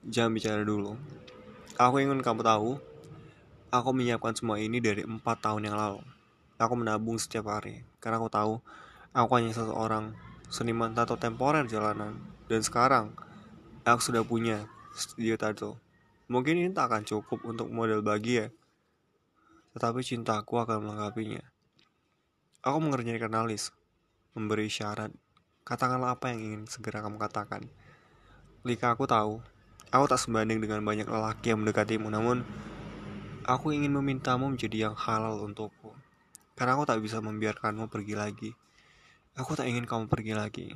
Jangan 0.02 0.34
bicara 0.34 0.66
dulu. 0.66 0.98
Aku 1.78 2.02
ingin 2.02 2.26
kamu 2.26 2.42
tahu, 2.42 2.82
aku 3.72 3.90
menyiapkan 3.92 4.34
semua 4.36 4.58
ini 4.62 4.80
dari 4.80 5.04
empat 5.04 5.44
tahun 5.44 5.68
yang 5.68 5.76
lalu. 5.76 6.02
Aku 6.58 6.74
menabung 6.74 7.22
setiap 7.22 7.52
hari, 7.52 7.86
karena 8.02 8.18
aku 8.18 8.30
tahu 8.32 8.54
aku 9.14 9.32
hanya 9.38 9.54
seseorang 9.54 10.18
seniman 10.48 10.96
tato 10.96 11.20
temporer 11.20 11.68
jalanan. 11.68 12.18
Dan 12.48 12.64
sekarang, 12.64 13.14
aku 13.84 14.00
sudah 14.02 14.24
punya 14.24 14.66
studio 14.96 15.36
tato. 15.36 15.78
Mungkin 16.28 16.60
ini 16.60 16.70
tak 16.76 16.92
akan 16.92 17.04
cukup 17.08 17.40
untuk 17.48 17.72
model 17.72 18.04
bahagia, 18.04 18.52
tetapi 19.76 20.04
cintaku 20.04 20.60
akan 20.60 20.84
melengkapinya. 20.84 21.44
Aku 22.66 22.84
mengerjakan 22.84 23.32
analis, 23.32 23.72
memberi 24.36 24.68
syarat. 24.68 25.14
Katakanlah 25.64 26.16
apa 26.20 26.32
yang 26.34 26.40
ingin 26.42 26.62
segera 26.68 27.00
kamu 27.04 27.20
katakan. 27.20 27.64
Lika 28.68 28.92
aku 28.92 29.08
tahu, 29.08 29.40
aku 29.94 30.06
tak 30.10 30.20
sebanding 30.20 30.60
dengan 30.60 30.84
banyak 30.84 31.08
lelaki 31.08 31.56
yang 31.56 31.64
mendekatimu, 31.64 32.12
namun 32.12 32.44
aku 33.48 33.72
ingin 33.72 33.96
memintamu 33.96 34.52
menjadi 34.52 34.92
yang 34.92 34.96
halal 35.00 35.40
untukku. 35.40 35.96
Karena 36.60 36.76
aku 36.76 36.84
tak 36.84 37.00
bisa 37.00 37.24
membiarkanmu 37.24 37.88
pergi 37.88 38.14
lagi. 38.20 38.52
Aku 39.40 39.56
tak 39.56 39.72
ingin 39.72 39.88
kamu 39.88 40.12
pergi 40.12 40.36
lagi. 40.36 40.68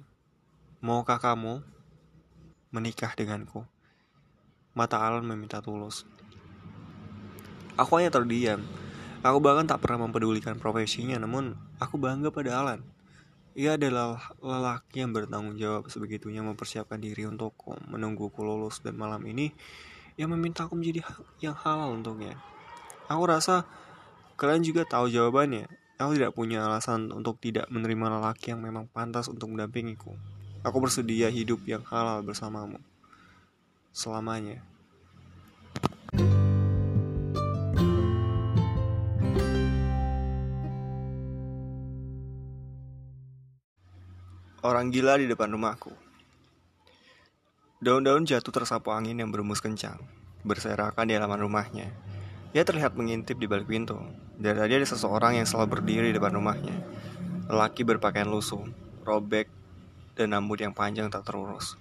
Maukah 0.79 1.19
kamu 1.19 1.59
menikah 2.71 3.11
denganku? 3.13 3.67
Mata 4.71 5.03
Alan 5.03 5.27
meminta 5.27 5.59
tulus. 5.59 6.07
Aku 7.75 7.99
hanya 7.99 8.07
terdiam, 8.07 8.63
Aku 9.21 9.37
bahkan 9.37 9.69
tak 9.69 9.85
pernah 9.85 10.09
mempedulikan 10.09 10.57
profesinya, 10.57 11.13
namun 11.21 11.53
aku 11.77 12.01
bangga 12.01 12.33
pada 12.33 12.57
Alan. 12.57 12.81
Ia 13.53 13.77
adalah 13.77 14.33
lelaki 14.41 15.05
yang 15.05 15.13
bertanggung 15.13 15.61
jawab 15.61 15.85
sebegitunya 15.93 16.41
mempersiapkan 16.41 16.97
diri 16.97 17.29
untukku, 17.29 17.77
menungguku 17.85 18.41
lulus 18.41 18.81
dan 18.81 18.97
malam 18.97 19.21
ini 19.29 19.53
ia 20.17 20.25
meminta 20.25 20.65
aku 20.65 20.73
menjadi 20.73 21.05
yang 21.37 21.53
halal 21.53 21.93
untuknya. 21.93 22.33
Aku 23.11 23.27
rasa 23.27 23.67
kalian 24.39 24.63
juga 24.63 24.87
tahu 24.87 25.11
jawabannya. 25.11 25.67
Aku 25.99 26.15
tidak 26.15 26.31
punya 26.31 26.63
alasan 26.63 27.11
untuk 27.11 27.43
tidak 27.43 27.67
menerima 27.67 28.07
lelaki 28.07 28.55
yang 28.55 28.63
memang 28.63 28.87
pantas 28.87 29.27
untuk 29.27 29.51
mendampingiku. 29.51 30.15
Aku 30.63 30.79
bersedia 30.79 31.27
hidup 31.27 31.59
yang 31.67 31.83
halal 31.91 32.23
bersamamu. 32.23 32.79
Selamanya. 33.91 34.63
Orang 44.63 44.87
gila 44.95 45.19
di 45.19 45.27
depan 45.27 45.51
rumahku. 45.51 45.91
Daun-daun 47.83 48.23
jatuh 48.23 48.55
tersapu 48.55 48.95
angin 48.95 49.19
yang 49.19 49.35
berembus 49.35 49.59
kencang, 49.59 49.99
berserakan 50.47 51.11
di 51.11 51.19
halaman 51.19 51.43
rumahnya. 51.43 52.10
Ia 52.51 52.67
terlihat 52.67 53.00
mengintip 53.00 53.39
di 53.39 53.48
balik 53.48 53.72
pintu. 53.72 53.96
Dan 54.36 54.60
tadi 54.60 54.74
ada 54.75 54.88
seseorang 54.88 55.39
yang 55.39 55.48
selalu 55.48 55.79
berdiri 55.79 56.12
di 56.12 56.15
depan 56.20 56.36
rumahnya. 56.36 56.75
Lelaki 57.48 57.88
berpakaian 57.88 58.27
lusuh, 58.27 58.63
robek, 59.08 59.48
dan 60.20 60.36
rambut 60.36 60.60
yang 60.60 60.75
panjang 60.75 61.08
tak 61.08 61.24
terurus. 61.24 61.79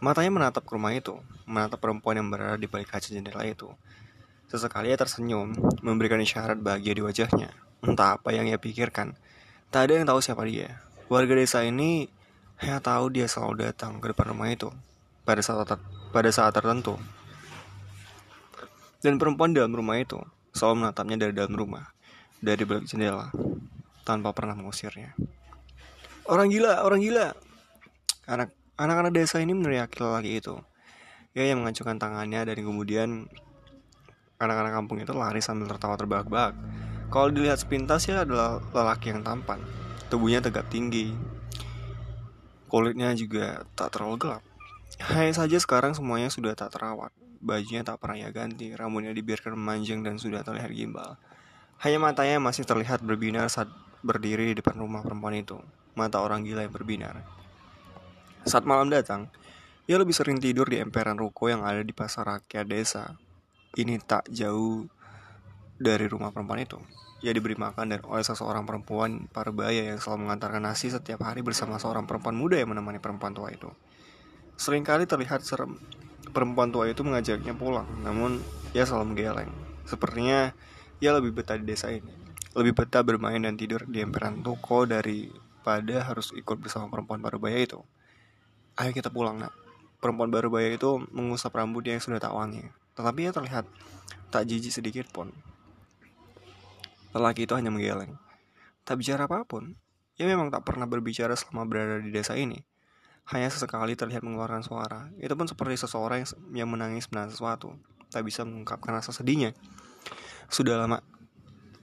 Matanya 0.00 0.32
menatap 0.32 0.64
ke 0.64 0.72
rumah 0.72 0.92
itu, 0.92 1.20
menatap 1.44 1.80
perempuan 1.80 2.16
yang 2.16 2.28
berada 2.28 2.56
di 2.56 2.68
balik 2.68 2.92
kaca 2.92 3.08
jendela 3.08 3.44
itu. 3.44 3.68
Sesekali 4.48 4.92
ia 4.92 4.96
tersenyum, 4.96 5.52
memberikan 5.84 6.20
isyarat 6.20 6.60
bahagia 6.60 6.96
di 6.96 7.02
wajahnya. 7.04 7.50
Entah 7.84 8.16
apa 8.16 8.32
yang 8.32 8.48
ia 8.48 8.56
pikirkan. 8.56 9.16
Tak 9.68 9.90
ada 9.90 10.00
yang 10.00 10.06
tahu 10.08 10.20
siapa 10.24 10.46
dia. 10.48 10.80
Warga 11.12 11.36
desa 11.36 11.60
ini 11.66 12.08
hanya 12.62 12.80
tahu 12.80 13.12
dia 13.12 13.28
selalu 13.28 13.68
datang 13.68 14.00
ke 14.00 14.16
depan 14.16 14.32
rumah 14.32 14.48
itu 14.48 14.72
pada 15.26 15.42
saat 15.42 15.76
pada 16.14 16.30
saat 16.32 16.54
tertentu. 16.54 16.96
Dan 19.02 19.20
perempuan 19.20 19.52
dalam 19.52 19.72
rumah 19.72 20.00
itu 20.00 20.18
selalu 20.56 20.84
menatapnya 20.86 21.16
dari 21.28 21.32
dalam 21.36 21.52
rumah, 21.52 21.92
dari 22.40 22.64
balik 22.64 22.88
jendela, 22.88 23.28
tanpa 24.02 24.32
pernah 24.32 24.56
mengusirnya. 24.56 25.12
Orang 26.26 26.50
gila, 26.50 26.82
orang 26.82 27.00
gila. 27.04 27.36
Anak 28.26 28.50
anak-anak 28.74 29.12
desa 29.14 29.38
ini 29.38 29.54
meneriaki 29.54 30.02
lelaki 30.02 30.42
itu. 30.42 30.58
Ia 31.36 31.52
yang 31.54 31.62
mengacungkan 31.62 32.00
tangannya 32.00 32.48
dan 32.48 32.56
kemudian 32.64 33.08
anak-anak 34.40 34.72
kampung 34.72 34.98
itu 35.04 35.12
lari 35.12 35.38
sambil 35.44 35.70
tertawa 35.70 35.94
terbahak-bahak. 36.00 36.56
Kalau 37.12 37.30
dilihat 37.30 37.62
sepintas 37.62 38.08
ya 38.10 38.26
adalah 38.26 38.58
lelaki 38.74 39.14
yang 39.14 39.22
tampan. 39.22 39.62
Tubuhnya 40.10 40.42
tegap 40.42 40.66
tinggi, 40.72 41.14
Kulitnya 42.66 43.14
juga 43.14 43.62
tak 43.78 43.94
terlalu 43.94 44.26
gelap. 44.26 44.42
Hanya 44.98 45.30
saja 45.30 45.54
sekarang 45.62 45.94
semuanya 45.94 46.26
sudah 46.26 46.58
tak 46.58 46.74
terawat. 46.74 47.14
Bajunya 47.40 47.84
tak 47.84 48.00
pernah 48.00 48.16
ia 48.16 48.30
ganti, 48.32 48.72
rambutnya 48.72 49.12
dibiarkan 49.12 49.56
memanjang 49.56 50.00
dan 50.00 50.16
sudah 50.16 50.40
terlihat 50.40 50.72
gimbal. 50.72 51.20
Hanya 51.84 52.00
matanya 52.00 52.40
masih 52.40 52.64
terlihat 52.64 53.04
berbinar 53.04 53.52
saat 53.52 53.68
berdiri 54.00 54.52
di 54.52 54.54
depan 54.60 54.80
rumah 54.80 55.04
perempuan 55.04 55.36
itu. 55.36 55.60
Mata 55.96 56.20
orang 56.20 56.44
gila 56.44 56.64
yang 56.64 56.72
berbinar. 56.72 57.20
Saat 58.46 58.64
malam 58.64 58.88
datang, 58.88 59.28
ia 59.86 59.98
lebih 59.98 60.14
sering 60.14 60.42
tidur 60.42 60.66
di 60.66 60.82
emperan 60.82 61.14
ruko 61.14 61.46
yang 61.46 61.62
ada 61.62 61.82
di 61.82 61.94
pasar 61.94 62.26
rakyat 62.26 62.66
desa. 62.66 63.14
Ini 63.76 64.00
tak 64.02 64.26
jauh 64.32 64.88
dari 65.76 66.08
rumah 66.08 66.32
perempuan 66.32 66.64
itu. 66.64 66.80
Ia 67.24 67.32
diberi 67.32 67.56
makan 67.56 67.96
dan 67.96 68.00
oleh 68.04 68.24
seseorang 68.24 68.68
perempuan 68.68 69.24
parubaya 69.32 69.88
yang 69.88 69.96
selalu 69.96 70.28
mengantarkan 70.28 70.62
nasi 70.64 70.92
setiap 70.92 71.24
hari 71.24 71.40
bersama 71.40 71.80
seorang 71.80 72.04
perempuan 72.04 72.36
muda 72.36 72.60
yang 72.60 72.72
menemani 72.72 73.00
perempuan 73.00 73.32
tua 73.32 73.48
itu. 73.52 73.72
Seringkali 74.56 75.04
terlihat 75.04 75.44
serem. 75.44 75.76
Perempuan 76.30 76.74
tua 76.74 76.90
itu 76.90 77.00
mengajaknya 77.06 77.54
pulang, 77.56 77.86
namun 78.02 78.42
ia 78.74 78.84
selalu 78.84 79.14
menggeleng. 79.14 79.50
Sepertinya 79.86 80.52
ia 80.98 81.10
lebih 81.14 81.32
betah 81.32 81.56
di 81.56 81.64
desa 81.64 81.92
ini. 81.92 82.12
Lebih 82.56 82.72
betah 82.72 83.04
bermain 83.04 83.38
dan 83.38 83.54
tidur 83.54 83.84
di 83.84 84.00
emperan 84.00 84.40
toko 84.40 84.88
daripada 84.88 86.02
harus 86.02 86.32
ikut 86.32 86.56
bersama 86.60 86.88
perempuan 86.88 87.20
parubaya 87.20 87.60
itu. 87.60 87.80
Ayo 88.76 88.92
kita 88.92 89.08
pulang 89.08 89.40
nak. 89.40 89.52
Perempuan 90.00 90.28
parubaya 90.28 90.68
itu 90.72 91.00
mengusap 91.12 91.52
rambutnya 91.56 91.96
yang 91.96 92.04
sudah 92.04 92.20
tak 92.20 92.32
wangi. 92.36 92.64
Tetapi 92.96 93.18
ia 93.28 93.32
terlihat 93.32 93.64
tak 94.32 94.44
jijik 94.48 94.72
sedikit 94.72 95.06
pun. 95.12 95.32
Lelaki 97.16 97.48
itu 97.48 97.56
hanya 97.56 97.72
menggeleng. 97.72 98.20
Tak 98.84 99.00
bicara 99.00 99.24
apa 99.24 99.48
pun. 99.48 99.76
Ia 100.16 100.28
memang 100.28 100.48
tak 100.52 100.64
pernah 100.64 100.84
berbicara 100.88 101.36
selama 101.36 101.68
berada 101.68 102.00
di 102.00 102.12
desa 102.12 102.36
ini. 102.36 102.60
Hanya 103.26 103.50
sesekali 103.50 103.98
terlihat 103.98 104.22
mengeluarkan 104.22 104.62
suara. 104.62 105.10
Itu 105.18 105.34
pun 105.34 105.50
seperti 105.50 105.82
seseorang 105.82 106.22
yang 106.54 106.70
menangis 106.70 107.10
menahan 107.10 107.34
sesuatu. 107.34 107.74
Tak 108.14 108.22
bisa 108.22 108.46
mengungkapkan 108.46 108.94
rasa 108.94 109.10
sedihnya. 109.10 109.54
Sudah 110.46 110.78
lama. 110.78 111.02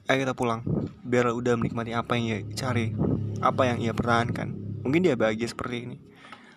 Ayo 0.07 0.23
kita 0.23 0.35
pulang. 0.35 0.63
Biar 1.03 1.27
udah 1.31 1.59
menikmati 1.59 1.91
apa 1.91 2.15
yang 2.15 2.25
ia 2.31 2.39
cari. 2.55 2.95
Apa 3.43 3.67
yang 3.67 3.83
ia 3.83 3.91
pertahankan. 3.91 4.55
Mungkin 4.87 5.03
dia 5.03 5.19
bahagia 5.19 5.51
seperti 5.51 5.91
ini. 5.91 5.97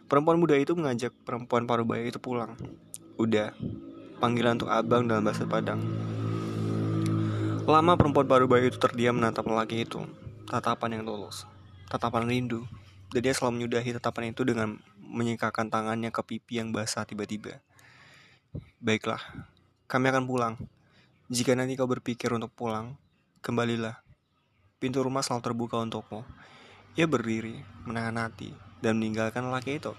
Perempuan 0.06 0.38
muda 0.38 0.54
itu 0.54 0.70
mengajak 0.78 1.10
perempuan 1.26 1.66
parubaya 1.66 2.06
itu 2.06 2.22
pulang. 2.22 2.54
Udah. 3.18 3.50
Panggilan 4.22 4.56
untuk 4.56 4.70
abang 4.70 5.04
dalam 5.10 5.26
bahasa 5.26 5.44
Padang. 5.44 5.82
Lama 7.66 7.98
perempuan 7.98 8.30
baru 8.30 8.46
bayi 8.46 8.70
itu 8.70 8.78
terdiam 8.78 9.18
menatap 9.18 9.42
lelaki 9.42 9.82
itu, 9.82 9.98
tatapan 10.46 10.94
yang 10.94 11.02
tulus. 11.02 11.50
tatapan 11.90 12.30
rindu. 12.30 12.62
Dan 13.16 13.24
dia 13.24 13.32
selalu 13.32 13.64
menyudahi 13.64 13.96
tatapan 13.96 14.36
itu 14.36 14.44
dengan 14.44 14.76
menyingkapkan 15.00 15.72
tangannya 15.72 16.12
ke 16.12 16.20
pipi 16.20 16.60
yang 16.60 16.68
basah 16.68 17.08
tiba-tiba. 17.08 17.64
Baiklah, 18.76 19.24
kami 19.88 20.12
akan 20.12 20.28
pulang. 20.28 20.60
Jika 21.32 21.56
nanti 21.56 21.80
kau 21.80 21.88
berpikir 21.88 22.28
untuk 22.36 22.52
pulang, 22.52 22.92
kembalilah. 23.40 24.04
Pintu 24.76 25.00
rumah 25.00 25.24
selalu 25.24 25.48
terbuka 25.48 25.80
untukmu. 25.80 26.28
Ia 27.00 27.08
berdiri, 27.08 27.64
menahan 27.88 28.20
hati, 28.20 28.52
dan 28.84 29.00
meninggalkan 29.00 29.48
lelaki 29.48 29.80
itu. 29.80 29.96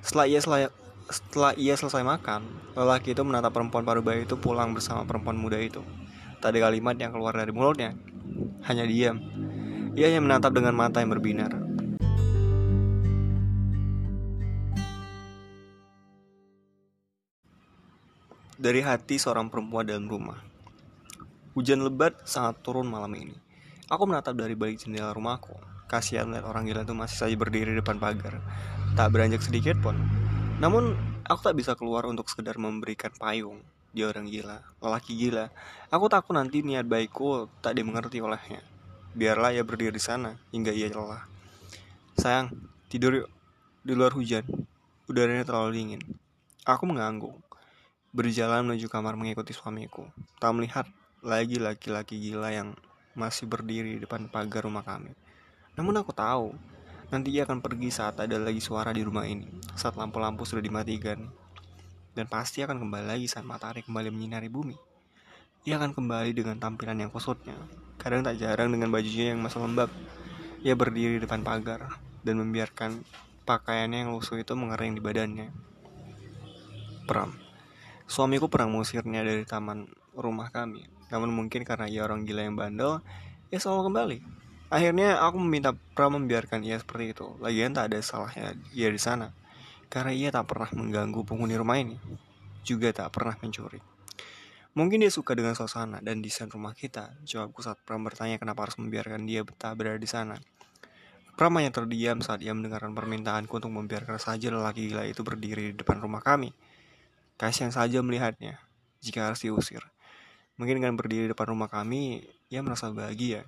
Setelah 0.00 0.24
ia 0.24 0.40
selesai, 0.40 0.72
setelah 1.12 1.52
ia 1.60 1.76
selesai 1.76 2.08
makan, 2.08 2.40
lelaki 2.72 3.12
itu 3.12 3.20
menatap 3.20 3.52
perempuan 3.52 3.84
parubaya 3.84 4.24
itu 4.24 4.40
pulang 4.40 4.72
bersama 4.72 5.04
perempuan 5.04 5.36
muda 5.36 5.60
itu. 5.60 5.84
Tak 6.40 6.56
ada 6.56 6.72
kalimat 6.72 6.96
yang 6.96 7.12
keluar 7.12 7.36
dari 7.36 7.52
mulutnya, 7.52 7.92
hanya 8.64 8.88
diam. 8.88 9.20
Ia 9.92 10.08
hanya 10.08 10.24
menatap 10.24 10.56
dengan 10.56 10.72
mata 10.72 11.04
yang 11.04 11.12
berbinar. 11.12 11.65
Dari 18.56 18.80
hati 18.80 19.20
seorang 19.20 19.52
perempuan 19.52 19.84
dalam 19.84 20.08
rumah. 20.08 20.40
Hujan 21.52 21.76
lebat 21.84 22.16
sangat 22.24 22.64
turun 22.64 22.88
malam 22.88 23.12
ini. 23.12 23.36
Aku 23.92 24.08
menatap 24.08 24.32
dari 24.32 24.56
balik 24.56 24.80
jendela 24.80 25.12
rumahku. 25.12 25.52
Kasihan 25.84 26.24
melihat 26.24 26.48
orang 26.48 26.64
gila 26.64 26.88
itu 26.88 26.96
masih 26.96 27.16
saja 27.20 27.36
berdiri 27.36 27.76
di 27.76 27.84
depan 27.84 28.00
pagar. 28.00 28.40
Tak 28.96 29.12
beranjak 29.12 29.44
sedikit 29.44 29.76
pun. 29.84 30.00
Namun, 30.56 30.96
aku 31.28 31.44
tak 31.44 31.52
bisa 31.52 31.76
keluar 31.76 32.08
untuk 32.08 32.32
sekedar 32.32 32.56
memberikan 32.56 33.12
payung. 33.20 33.60
Dia 33.92 34.08
orang 34.08 34.24
gila, 34.24 34.64
lelaki 34.80 35.12
gila. 35.20 35.52
Aku 35.92 36.08
takut 36.08 36.32
nanti 36.32 36.64
niat 36.64 36.88
baikku 36.88 37.52
tak 37.60 37.76
dimengerti 37.76 38.24
olehnya. 38.24 38.64
Biarlah 39.12 39.52
ia 39.52 39.68
berdiri 39.68 39.92
di 39.92 40.00
sana 40.00 40.32
hingga 40.48 40.72
ia 40.72 40.88
lelah. 40.88 41.28
Sayang, 42.16 42.56
tidur 42.88 43.20
yuk. 43.20 43.28
Di 43.84 43.92
luar 43.92 44.16
hujan. 44.16 44.48
Udaranya 45.12 45.44
terlalu 45.44 45.76
dingin. 45.76 46.00
Aku 46.64 46.88
mengangguk 46.88 47.45
berjalan 48.16 48.64
menuju 48.64 48.88
kamar 48.88 49.12
mengikuti 49.12 49.52
suamiku. 49.52 50.08
Tak 50.40 50.56
melihat 50.56 50.88
lagi 51.20 51.60
laki-laki 51.60 52.16
gila 52.16 52.48
yang 52.48 52.72
masih 53.12 53.44
berdiri 53.44 54.00
di 54.00 54.08
depan 54.08 54.32
pagar 54.32 54.64
rumah 54.64 54.80
kami. 54.80 55.12
Namun 55.76 56.00
aku 56.00 56.16
tahu, 56.16 56.56
nanti 57.12 57.36
ia 57.36 57.44
akan 57.44 57.60
pergi 57.60 57.92
saat 57.92 58.16
ada 58.16 58.40
lagi 58.40 58.64
suara 58.64 58.88
di 58.96 59.04
rumah 59.04 59.28
ini, 59.28 59.44
saat 59.76 60.00
lampu-lampu 60.00 60.48
sudah 60.48 60.64
dimatikan. 60.64 61.28
Dan 62.16 62.24
pasti 62.24 62.64
akan 62.64 62.80
kembali 62.80 63.04
lagi 63.04 63.28
saat 63.28 63.44
matahari 63.44 63.84
kembali 63.84 64.08
menyinari 64.08 64.48
bumi. 64.48 64.80
Ia 65.68 65.76
akan 65.76 65.92
kembali 65.92 66.32
dengan 66.32 66.56
tampilan 66.56 66.96
yang 66.96 67.12
kusutnya, 67.12 67.52
kadang 68.00 68.24
tak 68.24 68.40
jarang 68.40 68.72
dengan 68.72 68.88
bajunya 68.88 69.36
yang 69.36 69.44
masih 69.44 69.60
lembab. 69.60 69.92
Ia 70.64 70.72
berdiri 70.72 71.20
di 71.20 71.28
depan 71.28 71.44
pagar 71.44 72.00
dan 72.24 72.40
membiarkan 72.40 73.04
pakaiannya 73.44 74.08
yang 74.08 74.10
lusuh 74.16 74.40
itu 74.40 74.56
mengering 74.56 74.96
di 74.96 75.04
badannya. 75.04 75.52
Pram. 77.04 77.45
Suamiku 78.06 78.46
pernah 78.46 78.70
mengusirnya 78.70 79.26
dari 79.26 79.42
taman 79.42 79.90
rumah 80.14 80.54
kami. 80.54 80.86
Namun 81.10 81.30
mungkin 81.34 81.66
karena 81.66 81.90
ia 81.90 82.06
orang 82.06 82.22
gila 82.22 82.46
yang 82.46 82.54
bandel, 82.54 83.02
ia 83.50 83.58
selalu 83.58 83.90
kembali. 83.90 84.18
Akhirnya 84.66 85.22
aku 85.22 85.38
meminta 85.38 85.70
Pram 85.94 86.18
membiarkan 86.18 86.62
ia 86.66 86.78
seperti 86.78 87.14
itu. 87.14 87.34
Lagian 87.38 87.74
tak 87.74 87.94
ada 87.94 88.02
salahnya 88.02 88.58
ia 88.74 88.90
di 88.90 88.98
sana. 88.98 89.30
Karena 89.86 90.10
ia 90.10 90.34
tak 90.34 90.50
pernah 90.50 90.66
mengganggu 90.74 91.22
penghuni 91.22 91.54
rumah 91.54 91.78
ini. 91.78 91.98
Juga 92.66 92.90
tak 92.90 93.14
pernah 93.14 93.38
mencuri. 93.38 93.78
Mungkin 94.76 95.00
dia 95.00 95.08
suka 95.08 95.32
dengan 95.32 95.54
suasana 95.54 96.02
dan 96.02 96.18
desain 96.18 96.50
rumah 96.50 96.74
kita. 96.74 97.14
Jawabku 97.22 97.62
saat 97.62 97.78
Pram 97.86 98.02
bertanya 98.02 98.36
kenapa 98.36 98.66
harus 98.66 98.76
membiarkan 98.76 99.22
dia 99.24 99.46
betah 99.46 99.72
berada 99.72 99.96
di 99.96 100.10
sana. 100.10 100.36
Pram 101.38 101.52
hanya 101.56 101.72
terdiam 101.72 102.18
saat 102.20 102.42
ia 102.42 102.52
mendengarkan 102.52 102.92
permintaanku 102.92 103.56
untuk 103.56 103.72
membiarkan 103.72 104.18
saja 104.18 104.52
lelaki 104.52 104.92
gila 104.92 105.08
itu 105.08 105.24
berdiri 105.24 105.72
di 105.72 105.74
depan 105.78 106.02
rumah 106.02 106.20
kami. 106.20 106.52
Kasihan 107.36 107.72
saja 107.72 108.00
melihatnya 108.00 108.60
jika 109.04 109.28
harus 109.28 109.44
diusir. 109.44 109.84
Mungkin 110.56 110.80
dengan 110.80 110.96
berdiri 110.96 111.28
di 111.28 111.30
depan 111.36 111.52
rumah 111.52 111.68
kami, 111.68 112.24
ia 112.48 112.64
merasa 112.64 112.88
bahagia. 112.88 113.44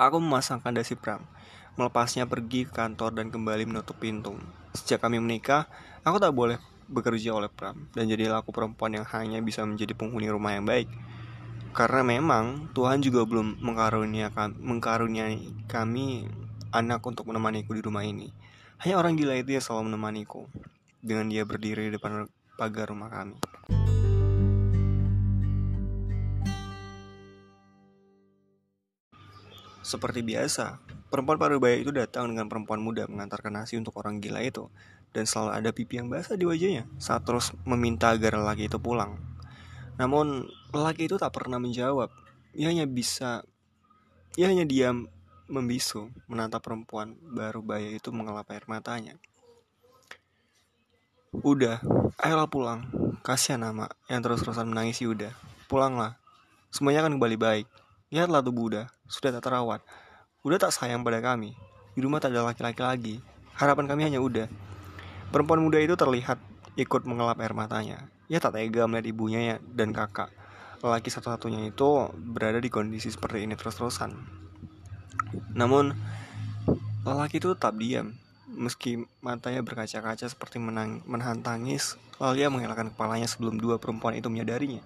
Aku 0.00 0.16
memasangkan 0.16 0.72
dasi 0.72 0.96
pram, 0.96 1.28
melepasnya 1.76 2.24
pergi 2.24 2.64
ke 2.64 2.72
kantor 2.72 3.14
dan 3.20 3.28
kembali 3.28 3.68
menutup 3.68 4.00
pintu. 4.00 4.34
Sejak 4.72 5.04
kami 5.04 5.20
menikah, 5.20 5.68
aku 6.02 6.16
tak 6.16 6.32
boleh 6.32 6.56
bekerja 6.88 7.36
oleh 7.36 7.52
Pram 7.52 7.92
dan 7.92 8.08
jadilah 8.08 8.40
aku 8.40 8.50
perempuan 8.50 8.96
yang 8.96 9.06
hanya 9.12 9.38
bisa 9.44 9.62
menjadi 9.62 9.92
penghuni 9.92 10.32
rumah 10.32 10.56
yang 10.56 10.64
baik. 10.64 10.88
Karena 11.76 12.00
memang 12.00 12.72
Tuhan 12.72 13.04
juga 13.04 13.28
belum 13.28 13.60
mengkaruniakan 13.60 14.56
mengkaruniai 14.56 15.68
kami 15.68 16.26
anak 16.72 17.04
untuk 17.04 17.28
menemaniku 17.28 17.76
di 17.76 17.84
rumah 17.84 18.02
ini. 18.02 18.32
Hanya 18.80 18.98
orang 18.98 19.14
gila 19.20 19.36
itu 19.36 19.54
yang 19.54 19.62
selalu 19.62 19.92
menemaniku. 19.92 20.48
Dengan 20.98 21.30
dia 21.30 21.44
berdiri 21.46 21.92
di 21.92 22.00
depan 22.00 22.26
pagar 22.58 22.90
rumah 22.90 23.06
kami. 23.06 23.38
Seperti 29.86 30.20
biasa, 30.20 30.82
perempuan 31.08 31.40
parubaya 31.40 31.78
itu 31.78 31.94
datang 31.94 32.34
dengan 32.34 32.50
perempuan 32.50 32.82
muda 32.82 33.08
mengantarkan 33.08 33.62
nasi 33.62 33.78
untuk 33.78 33.96
orang 34.02 34.18
gila 34.18 34.42
itu. 34.42 34.66
Dan 35.14 35.24
selalu 35.24 35.50
ada 35.56 35.70
pipi 35.72 35.96
yang 35.96 36.12
basah 36.12 36.36
di 36.36 36.44
wajahnya 36.44 36.84
saat 37.00 37.24
terus 37.24 37.56
meminta 37.64 38.12
agar 38.12 38.36
lelaki 38.36 38.68
itu 38.68 38.76
pulang. 38.76 39.16
Namun, 39.96 40.44
lelaki 40.76 41.08
itu 41.08 41.16
tak 41.16 41.32
pernah 41.32 41.56
menjawab. 41.56 42.12
Ia 42.52 42.68
hanya 42.68 42.84
bisa... 42.84 43.40
Ia 44.36 44.52
hanya 44.52 44.68
diam 44.68 45.08
membisu 45.48 46.12
menatap 46.28 46.60
perempuan 46.60 47.16
baru 47.24 47.64
baya 47.64 47.88
itu 47.88 48.12
mengelap 48.12 48.44
air 48.52 48.68
matanya. 48.68 49.16
Udah, 51.28 51.84
ayolah 52.24 52.48
pulang. 52.48 52.88
Kasihan 53.20 53.60
nama 53.60 53.84
yang 54.08 54.24
terus-terusan 54.24 54.64
menangis 54.64 55.04
udah. 55.04 55.28
Pulanglah. 55.68 56.16
Semuanya 56.72 57.04
akan 57.04 57.20
kembali 57.20 57.36
baik. 57.36 57.66
Lihatlah 58.08 58.40
tubuh 58.40 58.72
udah, 58.72 58.88
sudah 59.12 59.36
tak 59.36 59.44
terawat. 59.44 59.84
Udah 60.40 60.56
tak 60.56 60.72
sayang 60.72 61.04
pada 61.04 61.20
kami. 61.20 61.52
Di 61.92 62.00
rumah 62.00 62.16
tak 62.16 62.32
ada 62.32 62.48
laki-laki 62.48 62.80
lagi. 62.80 63.14
Harapan 63.60 63.84
kami 63.84 64.08
hanya 64.08 64.24
udah. 64.24 64.48
Perempuan 65.28 65.60
muda 65.60 65.76
itu 65.76 66.00
terlihat 66.00 66.40
ikut 66.80 67.04
mengelap 67.04 67.36
air 67.44 67.52
matanya. 67.52 68.08
Ia 68.32 68.40
tak 68.40 68.56
tega 68.56 68.88
melihat 68.88 69.12
ibunya 69.12 69.60
dan 69.76 69.92
kakak. 69.92 70.32
Lelaki 70.80 71.12
satu-satunya 71.12 71.68
itu 71.68 72.08
berada 72.32 72.56
di 72.56 72.72
kondisi 72.72 73.12
seperti 73.12 73.44
ini 73.44 73.52
terus-terusan. 73.52 74.16
Namun, 75.52 75.92
lelaki 77.04 77.36
itu 77.36 77.52
tetap 77.52 77.76
diam 77.76 78.16
Meski 78.58 79.06
matanya 79.22 79.62
berkaca-kaca 79.62 80.26
seperti 80.26 80.58
menang, 80.58 81.06
menahan 81.06 81.38
tangis, 81.46 81.94
lalu 82.18 82.42
ia 82.42 82.50
mengelakkan 82.50 82.90
kepalanya 82.90 83.30
sebelum 83.30 83.54
dua 83.54 83.78
perempuan 83.78 84.18
itu 84.18 84.26
menyadarinya. 84.26 84.82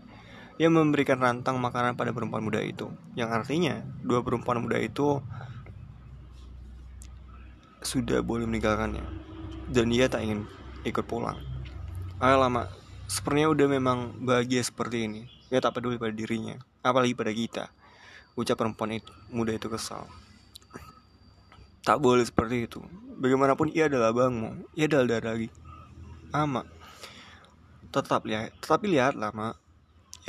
Ia 0.61 0.69
memberikan 0.69 1.17
rantang 1.17 1.57
makanan 1.57 1.97
pada 1.97 2.13
perempuan 2.13 2.45
muda 2.45 2.61
itu, 2.61 2.93
yang 3.17 3.33
artinya 3.33 3.81
dua 4.05 4.21
perempuan 4.21 4.61
muda 4.61 4.77
itu 4.77 5.25
sudah 7.81 8.21
boleh 8.21 8.45
meninggalkannya, 8.45 9.09
dan 9.73 9.89
ia 9.89 10.05
tak 10.13 10.29
ingin 10.29 10.45
ikut 10.85 11.09
pulang. 11.09 11.41
Ayo 12.21 12.37
lama, 12.45 12.69
sepertinya 13.09 13.57
udah 13.57 13.67
memang 13.73 14.21
bahagia 14.21 14.61
seperti 14.61 15.09
ini. 15.09 15.33
Ia 15.49 15.65
tak 15.65 15.81
peduli 15.81 15.97
pada 15.97 16.13
dirinya, 16.13 16.61
apalagi 16.85 17.17
pada 17.17 17.33
kita. 17.33 17.65
Ucap 18.37 18.61
perempuan 18.61 19.01
itu, 19.01 19.13
muda 19.33 19.57
itu 19.57 19.73
kesal. 19.73 20.05
Tak 21.83 21.99
boleh 21.99 22.23
seperti 22.23 22.71
itu. 22.71 22.79
Bagaimanapun 23.19 23.75
ia 23.75 23.91
adalah 23.91 24.15
bangmu, 24.15 24.71
ia 24.79 24.87
adalah 24.87 25.19
darah 25.19 25.35
lagi. 25.35 25.51
Ama. 26.31 26.63
Tetap 27.91 28.23
lihat, 28.23 28.55
tetapi 28.63 28.87
lihatlah, 28.87 29.35
Mak. 29.35 29.59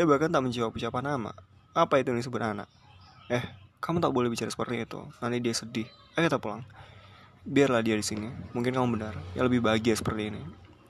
Ia 0.02 0.10
bahkan 0.10 0.34
tak 0.34 0.42
menjawab 0.42 0.74
ucapan 0.74 1.14
nama. 1.14 1.32
Apa 1.78 2.02
itu 2.02 2.10
yang 2.10 2.18
disebut 2.18 2.42
anak? 2.42 2.66
Eh, 3.30 3.46
kamu 3.78 4.02
tak 4.02 4.10
boleh 4.10 4.34
bicara 4.34 4.50
seperti 4.50 4.82
itu. 4.82 5.06
Nanti 5.22 5.38
dia 5.38 5.54
sedih. 5.54 5.86
Ayo 6.18 6.26
kita 6.26 6.42
pulang. 6.42 6.66
Biarlah 7.46 7.86
dia 7.86 7.94
di 7.94 8.06
sini. 8.06 8.34
Mungkin 8.58 8.74
kamu 8.74 8.98
benar. 8.98 9.14
Ya 9.38 9.46
lebih 9.46 9.62
bahagia 9.62 9.94
seperti 9.94 10.34
ini. 10.34 10.42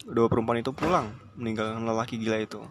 Dua 0.04 0.28
perempuan 0.32 0.60
itu 0.60 0.72
pulang, 0.72 1.12
meninggalkan 1.36 1.84
lelaki 1.84 2.20
gila 2.20 2.40
itu. 2.40 2.64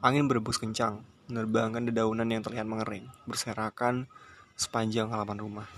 Angin 0.00 0.28
berebus 0.28 0.56
kencang, 0.56 1.04
menerbangkan 1.28 1.84
dedaunan 1.88 2.24
yang 2.28 2.40
terlihat 2.40 2.64
mengering, 2.64 3.08
berserakan 3.28 4.08
sepanjang 4.56 5.12
halaman 5.12 5.36
rumah. 5.36 5.68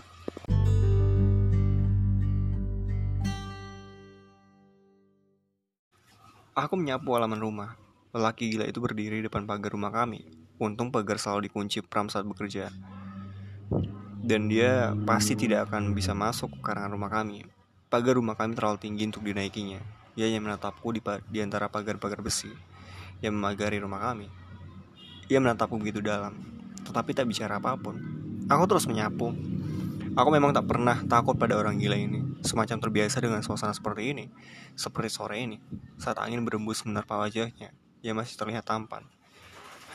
Aku 6.53 6.77
menyapu 6.77 7.17
halaman 7.17 7.41
rumah. 7.41 7.81
Lelaki 8.12 8.53
gila 8.53 8.69
itu 8.69 8.77
berdiri 8.77 9.25
di 9.25 9.25
depan 9.25 9.49
pagar 9.49 9.73
rumah 9.73 9.88
kami. 9.88 10.21
Untung 10.61 10.93
pagar 10.93 11.17
selalu 11.17 11.49
dikunci 11.49 11.81
Pram 11.81 12.12
saat 12.12 12.29
bekerja. 12.29 12.69
Dan 14.21 14.53
dia 14.53 14.93
pasti 15.09 15.33
tidak 15.33 15.73
akan 15.73 15.97
bisa 15.97 16.12
masuk 16.12 16.53
ke 16.53 16.61
karangan 16.61 16.93
rumah 16.93 17.09
kami. 17.09 17.49
Pagar 17.88 18.21
rumah 18.21 18.37
kami 18.37 18.53
terlalu 18.53 18.85
tinggi 18.85 19.09
untuk 19.09 19.25
dinaikinya. 19.25 19.81
Dia 20.12 20.29
hanya 20.29 20.45
menatapku 20.45 20.93
di, 20.93 21.01
di 21.33 21.41
antara 21.41 21.73
pagar-pagar 21.73 22.21
besi 22.21 22.53
yang 23.25 23.33
memagari 23.33 23.81
rumah 23.81 24.12
kami. 24.12 24.29
Ia 25.33 25.41
menatapku 25.41 25.81
begitu 25.81 26.05
dalam, 26.05 26.37
tetapi 26.85 27.17
tak 27.17 27.33
bicara 27.33 27.57
apa 27.57 27.81
pun. 27.81 27.97
Aku 28.53 28.69
terus 28.69 28.85
menyapu. 28.85 29.33
Aku 30.12 30.29
memang 30.29 30.53
tak 30.53 30.68
pernah 30.68 31.01
takut 31.09 31.33
pada 31.40 31.57
orang 31.57 31.81
gila 31.81 31.96
ini, 31.96 32.20
semacam 32.44 32.85
terbiasa 32.85 33.25
dengan 33.25 33.40
suasana 33.40 33.72
seperti 33.72 34.12
ini. 34.12 34.29
Seperti 34.77 35.09
sore 35.09 35.40
ini, 35.40 35.57
saat 35.96 36.20
angin 36.20 36.44
berembus 36.44 36.85
menerpa 36.85 37.16
wajahnya, 37.16 37.72
ia 38.05 38.12
masih 38.12 38.37
terlihat 38.37 38.68
tampan. 38.68 39.09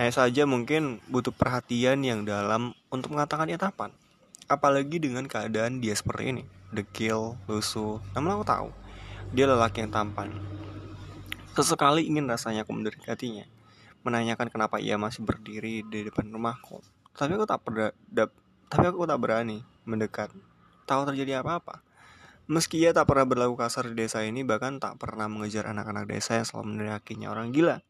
Hanya 0.01 0.09
saja 0.09 0.49
mungkin 0.49 0.97
butuh 1.05 1.29
perhatian 1.29 2.01
yang 2.01 2.25
dalam 2.25 2.73
untuk 2.89 3.13
mengatakan 3.13 3.45
ia 3.45 3.61
tampan. 3.61 3.93
Apalagi 4.49 4.97
dengan 4.97 5.29
keadaan 5.29 5.85
dia 5.85 5.93
seperti 5.93 6.33
ini, 6.33 6.43
dekil, 6.73 7.37
lusuh. 7.45 8.01
Namun 8.17 8.41
aku 8.41 8.45
tahu, 8.49 8.69
dia 9.37 9.45
lelaki 9.45 9.85
yang 9.85 9.93
tampan. 9.93 10.33
Sesekali 11.53 12.09
ingin 12.09 12.25
rasanya 12.25 12.65
aku 12.65 12.73
mendekatinya, 12.73 13.45
menanyakan 14.01 14.49
kenapa 14.49 14.81
ia 14.81 14.97
masih 14.97 15.21
berdiri 15.21 15.85
di 15.85 16.09
depan 16.09 16.25
rumahku. 16.33 16.81
Tapi 17.13 17.37
aku 17.37 17.45
tak 17.45 17.61
pernah, 17.61 17.93
tapi 18.67 18.85
aku 18.87 19.07
tak 19.07 19.19
berani 19.19 19.63
mendekat. 19.87 20.31
Tahu 20.87 21.07
terjadi 21.07 21.43
apa-apa. 21.43 21.83
Meski 22.47 22.79
ia 22.79 22.95
tak 22.95 23.11
pernah 23.11 23.27
berlaku 23.27 23.59
kasar 23.59 23.91
di 23.91 23.95
desa 23.95 24.23
ini, 24.23 24.43
bahkan 24.47 24.79
tak 24.79 24.95
pernah 24.95 25.27
mengejar 25.27 25.67
anak-anak 25.67 26.07
desa 26.07 26.39
yang 26.39 26.47
selalu 26.47 26.75
meneriakinya 26.75 27.27
orang 27.27 27.51
gila. 27.51 27.83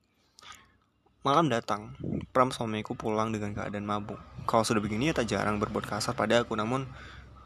Malam 1.21 1.45
datang, 1.49 1.93
Pram 2.33 2.49
suamiku 2.49 2.97
pulang 2.97 3.29
dengan 3.29 3.53
keadaan 3.53 3.85
mabuk. 3.85 4.17
Kalau 4.49 4.65
sudah 4.65 4.81
begini, 4.81 5.09
ia 5.09 5.13
tak 5.13 5.29
jarang 5.29 5.61
berbuat 5.61 5.85
kasar 5.85 6.17
pada 6.17 6.41
aku, 6.41 6.57
namun 6.57 6.89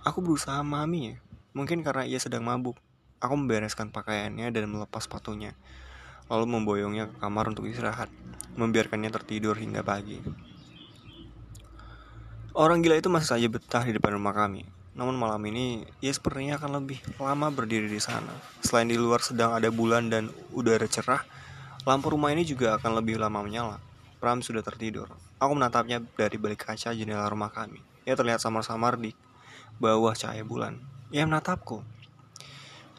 aku 0.08 0.24
berusaha 0.24 0.64
memahaminya. 0.64 1.20
Mungkin 1.52 1.84
karena 1.84 2.08
ia 2.08 2.20
sedang 2.20 2.48
mabuk. 2.48 2.80
Aku 3.20 3.36
membereskan 3.36 3.92
pakaiannya 3.92 4.48
dan 4.56 4.72
melepas 4.72 5.04
sepatunya, 5.04 5.52
lalu 6.32 6.48
memboyongnya 6.48 7.12
ke 7.12 7.16
kamar 7.20 7.52
untuk 7.52 7.68
istirahat, 7.68 8.08
membiarkannya 8.56 9.12
tertidur 9.12 9.60
hingga 9.60 9.84
pagi. 9.84 10.20
Orang 12.52 12.84
gila 12.84 13.00
itu 13.00 13.08
masih 13.08 13.32
saja 13.32 13.48
betah 13.48 13.80
di 13.88 13.96
depan 13.96 14.20
rumah 14.20 14.36
kami. 14.36 14.68
Namun 14.92 15.16
malam 15.16 15.40
ini, 15.48 15.88
ia 16.04 16.12
sepertinya 16.12 16.60
akan 16.60 16.84
lebih 16.84 17.00
lama 17.16 17.48
berdiri 17.48 17.88
di 17.88 18.04
sana. 18.04 18.36
Selain 18.60 18.92
di 18.92 19.00
luar 19.00 19.24
sedang 19.24 19.56
ada 19.56 19.72
bulan 19.72 20.12
dan 20.12 20.28
udara 20.52 20.84
cerah, 20.84 21.24
lampu 21.88 22.12
rumah 22.12 22.36
ini 22.36 22.44
juga 22.44 22.76
akan 22.76 23.00
lebih 23.00 23.24
lama 23.24 23.40
menyala. 23.40 23.80
Pram 24.20 24.44
sudah 24.44 24.60
tertidur. 24.60 25.08
Aku 25.40 25.56
menatapnya 25.56 26.04
dari 26.20 26.36
balik 26.36 26.68
kaca 26.68 26.92
jendela 26.92 27.24
rumah 27.32 27.56
kami. 27.56 27.80
Ia 28.04 28.20
terlihat 28.20 28.44
samar-samar 28.44 29.00
di 29.00 29.16
bawah 29.80 30.12
cahaya 30.12 30.44
bulan. 30.44 30.76
Ia 31.16 31.24
menatapku. 31.24 31.80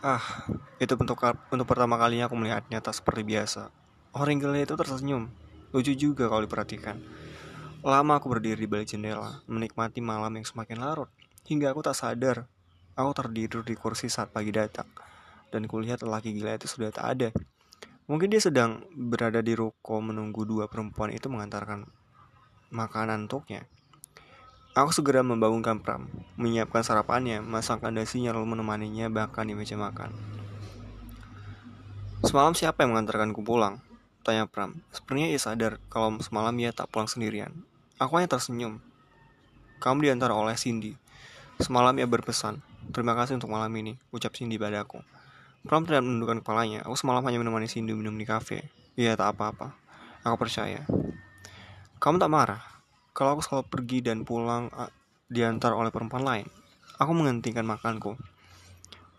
Ah, 0.01 0.49
itu 0.81 0.97
untuk 0.97 1.21
untuk 1.53 1.67
pertama 1.69 2.01
kalinya 2.01 2.25
aku 2.25 2.41
melihatnya 2.41 2.81
tak 2.81 2.97
seperti 2.97 3.21
biasa. 3.21 3.69
Orang 4.17 4.41
gila 4.41 4.57
itu 4.57 4.81
tersenyum. 4.81 5.29
Lucu 5.77 5.93
juga 5.93 6.33
kalau 6.33 6.41
diperhatikan. 6.41 6.97
Lama 7.83 8.23
aku 8.23 8.31
berdiri 8.31 8.63
di 8.63 8.71
balik 8.71 8.95
jendela, 8.95 9.43
menikmati 9.51 9.99
malam 9.99 10.31
yang 10.39 10.47
semakin 10.47 10.79
larut. 10.79 11.11
Hingga 11.51 11.75
aku 11.75 11.83
tak 11.83 11.99
sadar, 11.99 12.47
aku 12.95 13.11
tertidur 13.11 13.67
di 13.67 13.75
kursi 13.75 14.07
saat 14.07 14.31
pagi 14.31 14.55
datang. 14.55 14.87
Dan 15.51 15.67
kulihat 15.67 16.07
lelaki 16.07 16.31
gila 16.31 16.55
itu 16.55 16.71
sudah 16.71 16.95
tak 16.95 17.07
ada. 17.11 17.29
Mungkin 18.07 18.31
dia 18.31 18.39
sedang 18.39 18.87
berada 18.95 19.43
di 19.43 19.59
ruko 19.59 19.99
menunggu 19.99 20.47
dua 20.47 20.71
perempuan 20.71 21.11
itu 21.11 21.27
mengantarkan 21.27 21.91
makanan 22.71 23.27
untuknya. 23.27 23.67
Aku 24.79 24.95
segera 24.95 25.27
membangunkan 25.27 25.83
Pram, 25.83 26.07
menyiapkan 26.39 26.87
sarapannya, 26.87 27.43
masakkan 27.43 27.91
dasinya 27.91 28.31
lalu 28.31 28.55
menemaninya 28.55 29.11
bahkan 29.11 29.43
di 29.43 29.59
meja 29.59 29.75
makan. 29.75 30.15
Semalam 32.23 32.55
siapa 32.55 32.87
yang 32.87 32.95
mengantarkanku 32.95 33.43
pulang? 33.43 33.83
Tanya 34.23 34.47
Pram. 34.47 34.79
Sepertinya 34.95 35.35
ia 35.35 35.43
sadar 35.43 35.83
kalau 35.91 36.15
semalam 36.23 36.55
ia 36.63 36.71
tak 36.71 36.87
pulang 36.87 37.11
sendirian. 37.11 37.72
Aku 38.03 38.19
hanya 38.19 38.35
tersenyum. 38.35 38.83
Kamu 39.79 40.03
diantar 40.03 40.35
oleh 40.35 40.59
Cindy. 40.59 40.99
Semalam 41.63 41.95
ia 41.95 42.07
berpesan, 42.11 42.59
terima 42.91 43.15
kasih 43.15 43.39
untuk 43.39 43.55
malam 43.55 43.71
ini, 43.79 43.95
ucap 44.11 44.35
Cindy 44.35 44.59
padaku. 44.59 44.99
Pram 45.63 45.87
tidak 45.87 46.03
menundukkan 46.03 46.43
kepalanya. 46.43 46.83
Aku 46.83 46.99
semalam 46.99 47.23
hanya 47.23 47.39
menemani 47.39 47.71
Cindy 47.71 47.95
minum 47.95 48.19
di 48.19 48.27
kafe. 48.27 48.67
Iya, 48.99 49.15
tak 49.15 49.39
apa-apa. 49.39 49.79
Aku 50.27 50.35
percaya. 50.35 50.83
Kamu 52.03 52.19
tak 52.19 52.27
marah? 52.27 52.63
Kalau 53.15 53.39
aku 53.39 53.47
selalu 53.47 53.71
pergi 53.71 53.99
dan 54.03 54.27
pulang 54.27 54.67
diantar 55.31 55.71
oleh 55.71 55.95
perempuan 55.95 56.27
lain. 56.27 56.51
Aku 56.99 57.15
menghentikan 57.15 57.63
makanku. 57.63 58.19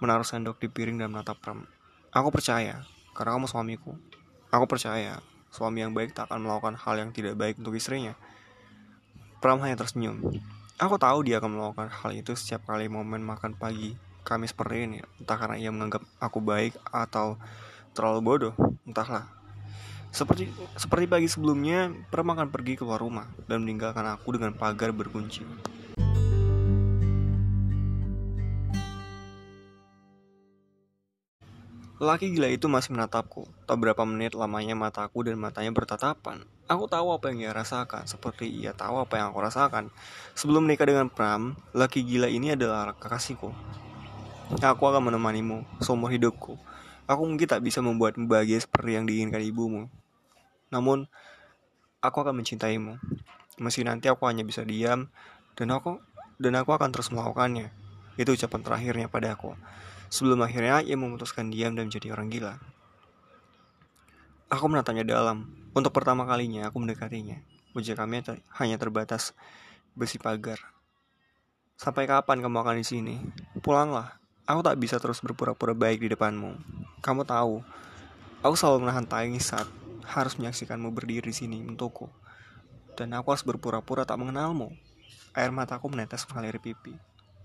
Menaruh 0.04 0.28
sendok 0.28 0.60
di 0.60 0.68
piring 0.68 1.00
dan 1.00 1.08
menatap 1.08 1.40
Pram. 1.40 1.64
Aku 2.12 2.36
percaya, 2.36 2.84
karena 3.16 3.40
kamu 3.40 3.48
suamiku. 3.48 3.96
Aku 4.52 4.68
percaya, 4.68 5.24
suami 5.56 5.88
yang 5.88 5.96
baik 5.96 6.12
tak 6.12 6.28
akan 6.28 6.44
melakukan 6.44 6.76
hal 6.76 7.00
yang 7.00 7.16
tidak 7.16 7.40
baik 7.40 7.56
untuk 7.64 7.80
istrinya. 7.80 8.20
Pram 9.44 9.60
hanya 9.60 9.76
tersenyum. 9.76 10.24
Aku 10.80 10.96
tahu 10.96 11.28
dia 11.28 11.44
akan 11.44 11.60
melakukan 11.60 11.92
hal 11.92 12.16
itu 12.16 12.32
setiap 12.32 12.64
kali 12.64 12.88
momen 12.88 13.20
makan 13.20 13.60
pagi 13.60 13.92
kami 14.24 14.48
seperti 14.48 14.88
ini. 14.88 15.04
Entah 15.20 15.36
karena 15.36 15.60
ia 15.60 15.68
menganggap 15.68 16.00
aku 16.16 16.40
baik 16.40 16.80
atau 16.88 17.36
terlalu 17.92 18.24
bodoh, 18.24 18.56
entahlah. 18.88 19.28
Seperti 20.16 20.48
seperti 20.80 21.12
pagi 21.12 21.28
sebelumnya, 21.28 21.92
Pram 22.08 22.32
akan 22.32 22.56
pergi 22.56 22.80
keluar 22.80 23.04
rumah 23.04 23.28
dan 23.44 23.68
meninggalkan 23.68 24.08
aku 24.16 24.32
dengan 24.32 24.56
pagar 24.56 24.96
berkunci. 24.96 25.44
Lelaki 32.00 32.32
gila 32.32 32.48
itu 32.48 32.72
masih 32.72 32.96
menatapku. 32.96 33.44
Tak 33.68 33.76
berapa 33.76 34.08
menit 34.08 34.40
lamanya 34.40 34.80
mataku 34.80 35.28
dan 35.28 35.36
matanya 35.36 35.76
bertatapan. 35.76 36.48
Aku 36.64 36.88
tahu 36.88 37.12
apa 37.12 37.28
yang 37.28 37.44
ia 37.44 37.52
rasakan, 37.52 38.08
seperti 38.08 38.48
ia 38.48 38.72
tahu 38.72 39.04
apa 39.04 39.20
yang 39.20 39.36
aku 39.36 39.44
rasakan. 39.44 39.92
Sebelum 40.32 40.64
menikah 40.64 40.88
dengan 40.88 41.12
Pram, 41.12 41.60
lelaki 41.76 42.08
gila 42.08 42.32
ini 42.32 42.56
adalah 42.56 42.96
kekasihku. 42.96 43.52
Aku 44.64 44.84
akan 44.88 45.12
menemanimu 45.12 45.68
seumur 45.84 46.08
hidupku. 46.08 46.56
Aku 47.04 47.22
mungkin 47.28 47.52
tak 47.52 47.60
bisa 47.68 47.84
membuatmu 47.84 48.32
bahagia 48.32 48.64
seperti 48.64 48.96
yang 48.96 49.04
diinginkan 49.04 49.44
ibumu. 49.44 49.92
Namun, 50.72 51.12
aku 52.00 52.24
akan 52.24 52.40
mencintaimu. 52.40 52.96
Meski 53.60 53.84
nanti 53.84 54.08
aku 54.08 54.24
hanya 54.32 54.48
bisa 54.48 54.64
diam, 54.64 55.12
dan 55.60 55.68
aku 55.76 56.00
dan 56.40 56.56
aku 56.56 56.72
akan 56.72 56.96
terus 56.96 57.12
melakukannya. 57.12 57.76
Itu 58.16 58.40
ucapan 58.40 58.62
terakhirnya 58.64 59.08
padaku. 59.12 59.60
Sebelum 60.08 60.40
akhirnya 60.40 60.80
ia 60.80 60.96
memutuskan 60.96 61.52
diam 61.52 61.76
dan 61.76 61.92
menjadi 61.92 62.16
orang 62.16 62.32
gila. 62.32 62.56
Aku 64.48 64.70
menatanya 64.72 65.04
dalam. 65.04 65.63
Untuk 65.74 65.92
pertama 65.94 66.24
kalinya 66.30 66.70
aku 66.70 66.78
mendekatinya. 66.78 67.42
Wajah 67.74 67.98
kami 67.98 68.22
ter 68.22 68.38
hanya 68.62 68.78
terbatas 68.78 69.34
besi 69.98 70.22
pagar. 70.22 70.62
Sampai 71.78 72.06
kapan 72.06 72.40
kamu 72.46 72.62
akan 72.62 72.78
di 72.78 72.86
sini? 72.86 73.16
Pulanglah. 73.60 74.22
Aku 74.46 74.62
tak 74.62 74.78
bisa 74.78 75.02
terus 75.02 75.20
berpura-pura 75.20 75.74
baik 75.74 76.06
di 76.06 76.14
depanmu. 76.14 76.56
Kamu 77.02 77.26
tahu, 77.26 77.66
aku 78.46 78.54
selalu 78.54 78.86
menahan 78.86 79.08
tangis 79.10 79.50
saat 79.50 79.66
harus 80.04 80.38
menyaksikanmu 80.38 80.94
berdiri 80.94 81.32
di 81.32 81.36
sini 81.36 81.66
untukku. 81.66 82.12
Dan 82.94 83.18
aku 83.18 83.34
harus 83.34 83.42
berpura-pura 83.42 84.06
tak 84.06 84.22
mengenalmu. 84.22 84.70
Air 85.34 85.50
mataku 85.50 85.90
menetes 85.90 86.30
mengalir 86.30 86.62
pipi. 86.62 86.94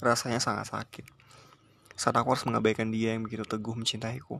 Rasanya 0.04 0.42
sangat 0.42 0.68
sakit 0.68 1.18
saat 1.98 2.14
aku 2.14 2.30
harus 2.30 2.46
mengabaikan 2.46 2.94
dia 2.94 3.18
yang 3.18 3.26
begitu 3.26 3.42
teguh 3.42 3.74
mencintaiku. 3.74 4.38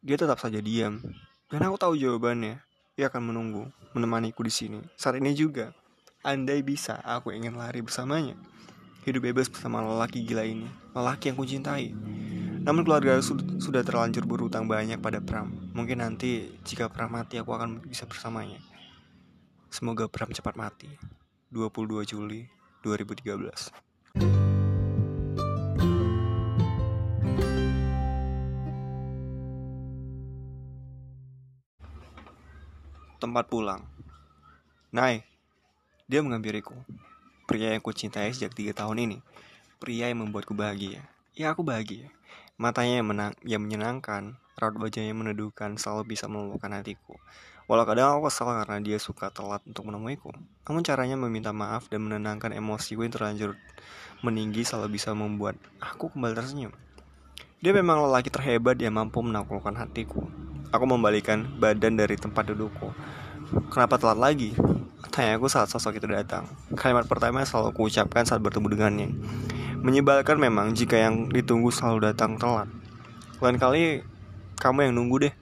Dia 0.00 0.16
tetap 0.16 0.40
saja 0.40 0.56
diam, 0.64 1.04
dan 1.50 1.66
aku 1.66 1.76
tahu 1.76 1.94
jawabannya. 1.98 2.62
Ia 2.94 3.10
akan 3.10 3.34
menunggu, 3.34 3.66
menemaniku 3.92 4.46
di 4.46 4.52
sini. 4.54 4.78
Saat 4.94 5.18
ini 5.18 5.34
juga, 5.34 5.74
andai 6.22 6.62
bisa, 6.62 7.02
aku 7.02 7.34
ingin 7.34 7.58
lari 7.58 7.82
bersamanya. 7.82 8.38
Hidup 9.02 9.24
bebas 9.26 9.50
bersama 9.50 9.82
lelaki 9.82 10.22
gila 10.22 10.46
ini, 10.46 10.68
lelaki 10.94 11.32
yang 11.32 11.38
kucintai. 11.40 11.90
Namun 12.60 12.84
keluarga 12.84 13.16
sudah 13.24 13.80
terlanjur 13.80 14.28
berutang 14.28 14.68
banyak 14.68 15.00
pada 15.00 15.24
Pram. 15.24 15.48
Mungkin 15.72 16.04
nanti 16.04 16.52
jika 16.60 16.92
Pram 16.92 17.08
mati 17.08 17.40
aku 17.40 17.56
akan 17.56 17.80
bisa 17.88 18.04
bersamanya. 18.04 18.60
Semoga 19.72 20.06
Pram 20.12 20.28
cepat 20.28 20.60
mati. 20.60 20.92
22 21.48 22.04
Juli 22.04 22.46
2013. 22.84 24.49
Tempat 33.20 33.52
pulang. 33.52 33.84
Nai, 34.90 35.22
dia 36.08 36.24
menghampiriku. 36.24 36.72
Pria 37.44 37.76
yang 37.76 37.84
kucintai 37.84 38.32
sejak 38.32 38.56
tiga 38.56 38.72
tahun 38.72 39.04
ini. 39.04 39.18
Pria 39.76 40.08
yang 40.08 40.24
membuatku 40.24 40.56
bahagia. 40.56 41.04
Ya 41.36 41.52
aku 41.52 41.60
bahagia. 41.60 42.08
Matanya 42.56 43.04
yang, 43.04 43.08
menang, 43.12 43.32
yang 43.44 43.60
menyenangkan, 43.60 44.40
raut 44.56 44.76
wajahnya 44.80 45.12
meneduhkan, 45.12 45.76
selalu 45.76 46.16
bisa 46.16 46.26
meluluhkan 46.26 46.72
hatiku. 46.72 47.20
Walau 47.70 47.86
kadang 47.86 48.18
aku 48.18 48.26
kesal 48.26 48.50
karena 48.50 48.82
dia 48.82 48.98
suka 48.98 49.30
telat 49.30 49.62
untuk 49.62 49.86
menemuiku. 49.86 50.34
Namun 50.66 50.82
caranya 50.82 51.14
meminta 51.14 51.54
maaf 51.54 51.86
dan 51.86 52.02
menenangkan 52.02 52.50
emosiku 52.50 53.06
yang 53.06 53.14
terlanjur 53.14 53.54
meninggi 54.26 54.66
selalu 54.66 54.98
bisa 54.98 55.14
membuat 55.14 55.54
aku 55.78 56.10
kembali 56.10 56.34
tersenyum. 56.34 56.74
Dia 57.62 57.70
memang 57.70 58.10
lelaki 58.10 58.32
terhebat 58.32 58.74
yang 58.82 58.98
mampu 58.98 59.22
menaklukkan 59.22 59.78
hatiku. 59.78 60.26
Aku 60.70 60.86
membalikan 60.86 61.50
badan 61.58 61.98
dari 61.98 62.14
tempat 62.14 62.46
dudukku. 62.46 62.94
Kenapa 63.74 63.98
telat 63.98 64.22
lagi? 64.22 64.54
Tanya 65.10 65.34
aku 65.34 65.50
saat 65.50 65.66
sosok 65.66 65.98
itu 65.98 66.06
datang. 66.06 66.46
Kalimat 66.78 67.10
pertama 67.10 67.42
yang 67.42 67.48
selalu 67.50 67.74
aku 67.74 67.90
ucapkan 67.90 68.22
saat 68.22 68.38
bertemu 68.38 68.66
dengannya. 68.78 69.08
Menyebalkan 69.82 70.38
memang 70.38 70.70
jika 70.70 70.94
yang 70.94 71.26
ditunggu 71.26 71.74
selalu 71.74 72.14
datang 72.14 72.38
telat. 72.38 72.70
Lain 73.42 73.58
kali 73.58 74.06
kamu 74.62 74.86
yang 74.86 74.94
nunggu 74.94 75.26
deh. 75.26 75.34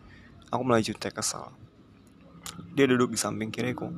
Aku 0.49 0.65
mulai 0.65 0.81
jutek 0.81 1.13
kesal. 1.13 1.53
Dia 2.73 2.89
duduk 2.89 3.13
di 3.13 3.21
samping 3.21 3.53
kiriku. 3.53 3.93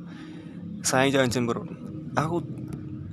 Sayang 0.83 1.15
jangan 1.15 1.29
cemberut. 1.31 1.71
Aku 2.19 2.43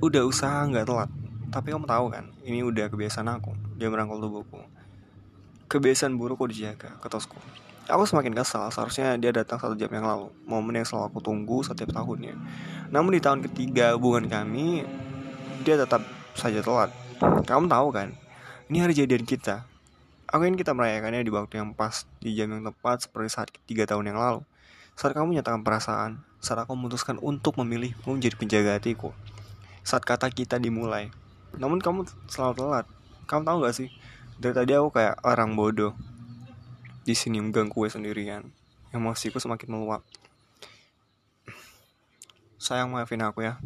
udah 0.03 0.27
usaha 0.27 0.67
nggak 0.67 0.83
telat. 0.83 1.07
Tapi 1.49 1.71
kamu 1.71 1.87
tahu 1.87 2.05
kan, 2.11 2.29
ini 2.43 2.61
udah 2.61 2.91
kebiasaan 2.91 3.31
aku. 3.31 3.55
Dia 3.79 3.87
merangkul 3.87 4.19
tubuhku. 4.19 4.59
Kebiasaan 5.71 6.19
buruk 6.19 6.45
dijaga, 6.51 6.99
ketosku. 6.99 7.39
Aku 7.89 8.05
semakin 8.05 8.37
kesal, 8.37 8.69
seharusnya 8.69 9.17
dia 9.17 9.33
datang 9.33 9.57
satu 9.57 9.73
jam 9.73 9.89
yang 9.89 10.05
lalu. 10.05 10.29
Momen 10.45 10.77
yang 10.77 10.85
selalu 10.85 11.09
aku 11.09 11.19
tunggu 11.25 11.65
setiap 11.65 11.89
tahunnya. 11.89 12.37
Namun 12.93 13.17
di 13.17 13.21
tahun 13.21 13.41
ketiga 13.49 13.97
hubungan 13.97 14.29
kami 14.29 14.85
Dia 15.65 15.73
tetap 15.73 16.05
saja 16.37 16.61
telat. 16.61 16.93
Kamu 17.19 17.65
tahu 17.65 17.89
kan, 17.89 18.13
ini 18.69 18.85
hari 18.85 18.93
jadian 18.93 19.25
kita. 19.25 19.65
Aku 20.29 20.45
ingin 20.45 20.61
kita 20.61 20.77
merayakannya 20.77 21.25
di 21.25 21.33
waktu 21.33 21.57
yang 21.57 21.73
pas 21.73 22.05
Di 22.21 22.37
jam 22.37 22.53
yang 22.53 22.61
tepat 22.61 23.09
seperti 23.09 23.29
saat 23.33 23.49
tiga 23.65 23.89
tahun 23.89 24.13
yang 24.13 24.21
lalu. 24.21 24.45
Saat 24.93 25.17
kamu 25.17 25.33
menyatakan 25.33 25.65
perasaan 25.65 26.21
Saat 26.37 26.69
aku 26.69 26.77
memutuskan 26.77 27.17
untuk 27.17 27.57
memilihmu 27.57 28.05
menjadi 28.05 28.37
penjaga 28.37 28.77
hatiku. 28.77 29.17
Saat 29.81 30.05
kata 30.05 30.29
kita 30.29 30.61
dimulai. 30.61 31.09
Namun 31.57 31.81
kamu 31.81 32.05
selalu 32.29 32.53
telat. 32.53 32.85
Kamu 33.25 33.41
tahu 33.49 33.65
gak 33.65 33.73
sih? 33.73 33.89
Dari 34.37 34.53
tadi 34.53 34.77
aku 34.77 34.93
kayak 34.93 35.25
orang 35.25 35.57
bodoh 35.57 35.97
di 37.03 37.13
sini 37.15 37.39
mengganggu 37.39 37.71
gue 37.71 37.87
sendirian. 37.87 38.43
Emosiku 38.89 39.37
semakin 39.37 39.69
meluap. 39.69 40.01
Sayang 42.59 42.91
maafin 42.91 43.23
aku 43.23 43.45
ya. 43.45 43.61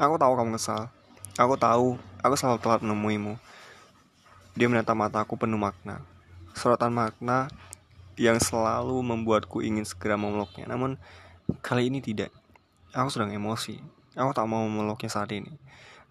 Aku 0.00 0.16
tahu 0.16 0.32
kamu 0.38 0.56
kesal. 0.56 0.88
Aku 1.36 1.56
tahu, 1.56 2.00
aku 2.20 2.34
selalu 2.36 2.58
telat 2.60 2.80
menemuimu. 2.80 3.36
Dia 4.56 4.68
menatap 4.68 4.96
mataku 4.96 5.36
penuh 5.36 5.60
makna. 5.60 6.04
Sorotan 6.52 6.92
makna 6.92 7.48
yang 8.20 8.36
selalu 8.36 9.00
membuatku 9.00 9.64
ingin 9.64 9.84
segera 9.88 10.20
memeluknya. 10.20 10.68
Namun 10.68 11.00
kali 11.64 11.88
ini 11.88 12.04
tidak. 12.04 12.28
Aku 12.92 13.08
sedang 13.08 13.32
emosi. 13.32 13.80
Aku 14.12 14.36
tak 14.36 14.44
mau 14.44 14.64
memeluknya 14.68 15.08
saat 15.08 15.32
ini. 15.32 15.56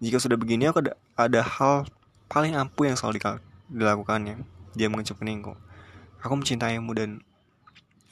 Jika 0.02 0.18
sudah 0.18 0.34
begini, 0.34 0.66
aku 0.66 0.82
ada, 0.82 0.98
ada 1.14 1.40
hal 1.46 1.86
paling 2.26 2.58
ampuh 2.58 2.90
yang 2.90 2.98
selalu 2.98 3.22
dilakukannya. 3.70 4.42
Dia 4.74 4.90
mengecup 4.90 5.22
keningku. 5.22 5.54
Aku 6.22 6.38
mencintaimu 6.38 6.94
dan 6.94 7.18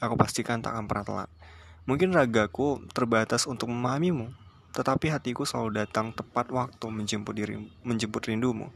aku 0.03 0.19
pastikan 0.19 0.59
tak 0.59 0.75
akan 0.75 0.85
pernah 0.91 1.05
telat. 1.07 1.29
Mungkin 1.87 2.11
ragaku 2.11 2.83
terbatas 2.91 3.47
untuk 3.47 3.71
memahamimu, 3.71 4.29
tetapi 4.75 5.09
hatiku 5.09 5.47
selalu 5.47 5.79
datang 5.81 6.11
tepat 6.11 6.51
waktu 6.51 6.85
menjemput 6.91 7.33
diri, 7.33 7.55
menjemput 7.87 8.27
rindumu. 8.27 8.69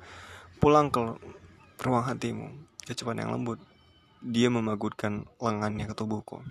Pulang 0.63 0.87
ke 0.87 1.03
ruang 1.83 2.05
hatimu, 2.07 2.49
kecepatan 2.87 3.27
yang 3.27 3.35
lembut. 3.35 3.59
Dia 4.25 4.49
memagutkan 4.49 5.27
lengannya 5.37 5.85
ke 5.85 5.93
tubuhku. 5.93 6.41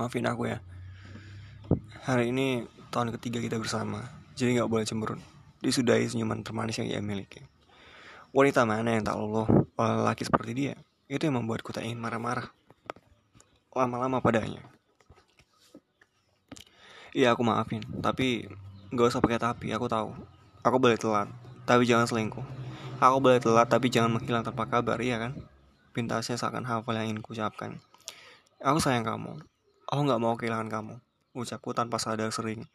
Maafin 0.00 0.26
aku 0.26 0.50
ya. 0.50 0.58
Hari 2.08 2.34
ini 2.34 2.66
tahun 2.90 3.14
ketiga 3.20 3.38
kita 3.38 3.60
bersama, 3.60 4.02
jadi 4.34 4.64
gak 4.64 4.70
boleh 4.72 4.84
cemberut. 4.88 5.20
Disudahi 5.62 6.10
senyuman 6.10 6.42
termanis 6.42 6.82
yang 6.82 6.88
ia 6.90 7.00
miliki. 7.00 7.40
Wanita 8.34 8.66
mana 8.66 8.98
yang 8.98 9.06
tak 9.06 9.14
luluh 9.14 9.46
oleh 9.78 9.96
laki 10.02 10.26
seperti 10.26 10.52
dia? 10.52 10.74
Itu 11.04 11.28
yang 11.28 11.36
membuatku 11.40 11.68
tak 11.74 11.84
ingin 11.84 12.00
marah-marah 12.00 12.48
lama-lama 13.74 14.22
padanya. 14.22 14.62
Iya 17.10 17.34
aku 17.34 17.42
maafin, 17.42 17.82
tapi 18.02 18.46
gak 18.94 19.10
usah 19.10 19.22
pakai 19.22 19.38
tapi, 19.38 19.70
aku 19.74 19.90
tahu. 19.90 20.14
Aku 20.62 20.78
boleh 20.78 20.94
telat, 20.94 21.26
tapi 21.66 21.86
jangan 21.86 22.06
selingkuh. 22.06 22.42
Aku 23.02 23.18
boleh 23.18 23.42
telat, 23.42 23.66
tapi 23.66 23.90
jangan 23.90 24.14
menghilang 24.14 24.46
tanpa 24.46 24.66
kabar, 24.70 24.98
iya 25.02 25.18
kan? 25.18 25.34
Pintasnya 25.94 26.38
seakan 26.38 26.66
hafal 26.66 26.94
yang 26.98 27.14
ingin 27.14 27.22
kucapkan. 27.22 27.78
Aku 28.62 28.78
sayang 28.78 29.06
kamu. 29.06 29.42
Aku 29.90 30.00
gak 30.06 30.22
mau 30.22 30.34
kehilangan 30.38 30.70
kamu. 30.70 30.94
Ucapku 31.34 31.74
tanpa 31.74 31.98
sadar 31.98 32.30
sering. 32.30 32.66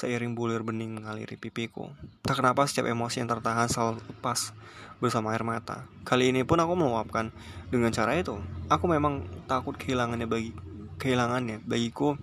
Seiring 0.00 0.32
bulir 0.32 0.64
bening 0.64 0.96
mengaliri 0.96 1.36
pipiku. 1.36 1.92
Tak 2.24 2.40
kenapa 2.40 2.64
setiap 2.64 2.88
emosi 2.88 3.20
yang 3.20 3.28
tertahan 3.28 3.68
selalu 3.68 4.00
lepas 4.00 4.56
bersama 4.96 5.36
air 5.36 5.44
mata. 5.44 5.84
Kali 6.08 6.32
ini 6.32 6.40
pun 6.40 6.56
aku 6.56 6.72
meluapkan 6.72 7.28
dengan 7.68 7.92
cara 7.92 8.16
itu. 8.16 8.40
Aku 8.72 8.88
memang 8.88 9.28
takut 9.44 9.76
kehilangannya 9.76 10.24
bagi 10.24 10.56
kehilangannya. 10.96 11.60
Bagiku, 11.68 12.16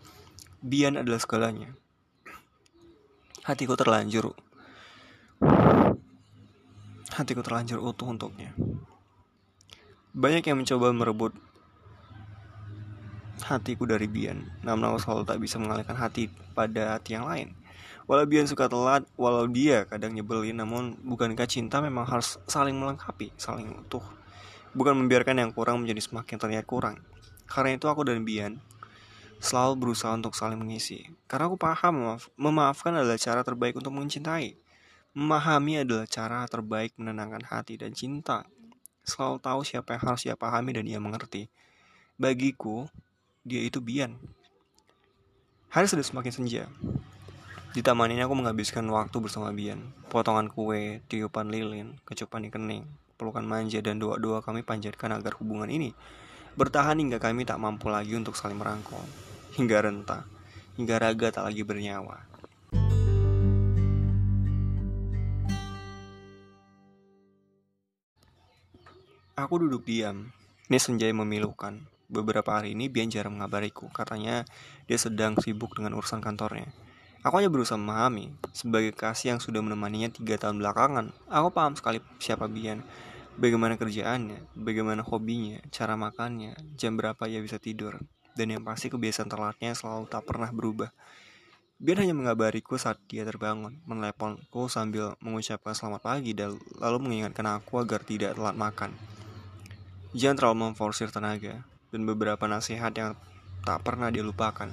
Bian 0.58 0.98
adalah 0.98 1.22
segalanya. 1.22 1.70
Hatiku 3.46 3.78
terlanjur. 3.78 4.34
Hatiku 7.14 7.46
terlanjur 7.46 7.78
utuh 7.78 8.10
untuknya. 8.10 8.58
Banyak 10.18 10.50
yang 10.50 10.66
mencoba 10.66 10.90
merebut 10.98 11.38
hatiku 13.46 13.86
dari 13.86 14.10
Bian, 14.10 14.50
namun 14.66 14.90
aku 14.90 14.98
selalu 14.98 15.24
tak 15.30 15.38
bisa 15.38 15.62
mengalihkan 15.62 15.94
hati 15.94 16.34
pada 16.58 16.98
hati 16.98 17.14
yang 17.14 17.30
lain. 17.30 17.57
Walau 18.08 18.24
Bian 18.24 18.48
suka 18.48 18.72
telat, 18.72 19.04
walau 19.20 19.44
dia 19.52 19.84
kadang 19.84 20.16
nyebelin, 20.16 20.56
namun 20.56 20.96
bukankah 21.04 21.44
cinta 21.44 21.84
memang 21.84 22.08
harus 22.08 22.40
saling 22.48 22.72
melengkapi, 22.72 23.36
saling 23.36 23.68
utuh. 23.84 24.04
Bukan 24.72 24.96
membiarkan 24.96 25.36
yang 25.44 25.52
kurang 25.52 25.84
menjadi 25.84 26.00
semakin 26.08 26.40
terlihat 26.40 26.64
kurang. 26.64 27.04
Karena 27.52 27.76
itu 27.76 27.92
aku 27.92 28.08
dan 28.08 28.24
Bian 28.24 28.64
selalu 29.44 29.76
berusaha 29.84 30.16
untuk 30.16 30.32
saling 30.40 30.56
mengisi. 30.56 31.04
Karena 31.28 31.52
aku 31.52 31.60
paham 31.60 32.00
memaaf 32.00 32.32
memaafkan 32.40 32.96
adalah 32.96 33.20
cara 33.20 33.44
terbaik 33.44 33.76
untuk 33.76 33.92
mencintai. 33.92 34.56
Memahami 35.12 35.84
adalah 35.84 36.08
cara 36.08 36.48
terbaik 36.48 36.96
menenangkan 36.96 37.44
hati 37.44 37.76
dan 37.76 37.92
cinta. 37.92 38.48
Selalu 39.04 39.44
tahu 39.44 39.60
siapa 39.68 40.00
yang 40.00 40.04
harus 40.08 40.24
ia 40.24 40.40
pahami 40.40 40.80
dan 40.80 40.88
ia 40.88 41.04
mengerti. 41.04 41.52
Bagiku, 42.16 42.88
dia 43.44 43.68
itu 43.68 43.84
Bian. 43.84 44.16
Hari 45.76 45.92
sudah 45.92 46.08
semakin 46.08 46.32
senja. 46.32 46.64
Di 47.78 47.86
taman 47.86 48.10
ini 48.10 48.26
aku 48.26 48.34
menghabiskan 48.34 48.90
waktu 48.90 49.22
bersama 49.22 49.54
Bian. 49.54 49.94
Potongan 50.10 50.50
kue, 50.50 50.98
tiupan 51.06 51.54
lilin, 51.54 51.94
kecupan 52.10 52.42
di 52.42 52.50
kening, 52.50 52.90
pelukan 53.22 53.46
manja 53.46 53.78
dan 53.86 54.02
doa-doa 54.02 54.42
kami 54.42 54.66
panjatkan 54.66 55.14
agar 55.14 55.38
hubungan 55.38 55.70
ini 55.70 55.94
bertahan 56.58 56.98
hingga 56.98 57.22
kami 57.22 57.46
tak 57.46 57.62
mampu 57.62 57.94
lagi 57.94 58.18
untuk 58.18 58.34
saling 58.34 58.58
merangkul. 58.58 58.98
Hingga 59.62 59.78
rentah, 59.86 60.26
hingga 60.74 60.98
raga 60.98 61.30
tak 61.30 61.54
lagi 61.54 61.62
bernyawa. 61.62 62.18
Aku 69.38 69.54
duduk 69.62 69.86
diam. 69.86 70.34
Ini 70.66 70.82
senja 70.82 71.06
memilukan. 71.14 71.78
Beberapa 72.10 72.58
hari 72.58 72.74
ini 72.74 72.90
Bian 72.90 73.14
jarang 73.14 73.38
mengabariku. 73.38 73.86
Katanya 73.94 74.50
dia 74.90 74.98
sedang 74.98 75.38
sibuk 75.38 75.78
dengan 75.78 75.94
urusan 75.94 76.26
kantornya. 76.26 76.87
Aku 77.28 77.44
hanya 77.44 77.52
berusaha 77.52 77.76
memahami. 77.76 78.32
Sebagai 78.56 78.96
kasih 78.96 79.36
yang 79.36 79.44
sudah 79.44 79.60
menemaninya 79.60 80.08
tiga 80.08 80.40
tahun 80.40 80.64
belakangan, 80.64 81.12
aku 81.28 81.52
paham 81.52 81.76
sekali 81.76 82.00
siapa 82.24 82.48
Bian. 82.48 82.88
Bagaimana 83.36 83.76
kerjaannya, 83.76 84.56
bagaimana 84.56 85.04
hobinya, 85.04 85.60
cara 85.68 86.00
makannya, 86.00 86.56
jam 86.80 86.96
berapa 86.96 87.20
ia 87.28 87.44
bisa 87.44 87.60
tidur. 87.60 88.00
Dan 88.32 88.56
yang 88.56 88.64
pasti 88.64 88.88
kebiasaan 88.88 89.28
telatnya 89.28 89.76
selalu 89.76 90.08
tak 90.08 90.24
pernah 90.24 90.48
berubah. 90.56 90.88
Bian 91.84 92.00
hanya 92.00 92.16
mengabariku 92.16 92.80
saat 92.80 92.96
dia 93.12 93.28
terbangun, 93.28 93.76
meneleponku 93.84 94.72
sambil 94.72 95.20
mengucapkan 95.20 95.76
selamat 95.76 96.08
pagi 96.08 96.32
dan 96.32 96.56
lalu 96.80 97.12
mengingatkan 97.12 97.60
aku 97.60 97.84
agar 97.84 98.08
tidak 98.08 98.40
telat 98.40 98.56
makan. 98.56 98.96
Jangan 100.16 100.36
terlalu 100.40 100.72
memforsir 100.72 101.12
tenaga, 101.12 101.60
dan 101.92 102.08
beberapa 102.08 102.48
nasihat 102.48 102.96
yang 102.96 103.20
tak 103.68 103.84
pernah 103.84 104.08
dia 104.16 104.24
lupakan. 104.24 104.72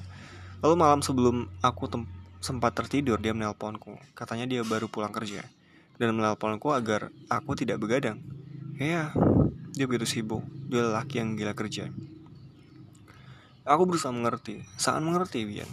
Lalu 0.63 0.75
malam 0.79 1.03
sebelum 1.03 1.51
aku 1.67 1.91
sempat 2.45 2.77
tertidur, 2.77 3.17
dia 3.17 3.33
menelponku. 3.33 3.97
Katanya 4.13 4.45
dia 4.45 4.61
baru 4.61 4.85
pulang 4.85 5.09
kerja 5.17 5.49
dan 5.97 6.13
menelponku 6.13 6.77
agar 6.77 7.09
aku 7.33 7.57
tidak 7.57 7.81
begadang. 7.81 8.21
Ya, 8.77 9.17
dia 9.73 9.89
begitu 9.89 10.05
sibuk. 10.05 10.45
Dia 10.69 10.93
lelaki 10.93 11.25
yang 11.25 11.41
gila 11.41 11.57
kerja. 11.57 11.89
Aku 13.65 13.89
berusaha 13.89 14.13
mengerti, 14.13 14.61
sangat 14.77 15.01
mengerti 15.09 15.49
Bian. 15.49 15.71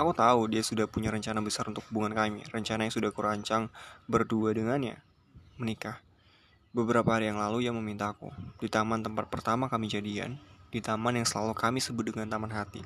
Aku 0.00 0.16
tahu 0.16 0.48
dia 0.48 0.64
sudah 0.64 0.88
punya 0.88 1.12
rencana 1.12 1.44
besar 1.44 1.68
untuk 1.68 1.84
hubungan 1.92 2.16
kami, 2.16 2.40
rencana 2.48 2.88
yang 2.88 2.94
sudah 2.96 3.12
kurancang 3.12 3.68
berdua 4.08 4.56
dengannya, 4.56 4.96
menikah. 5.60 6.00
Beberapa 6.72 7.20
hari 7.20 7.28
yang 7.28 7.36
lalu 7.36 7.68
ia 7.68 7.72
memintaku, 7.76 8.32
di 8.56 8.72
taman 8.72 9.04
tempat 9.04 9.28
pertama 9.28 9.68
kami 9.68 9.92
jadian, 9.92 10.40
di 10.72 10.80
taman 10.80 11.20
yang 11.20 11.28
selalu 11.28 11.52
kami 11.52 11.84
sebut 11.84 12.08
dengan 12.08 12.32
taman 12.32 12.48
hati. 12.48 12.80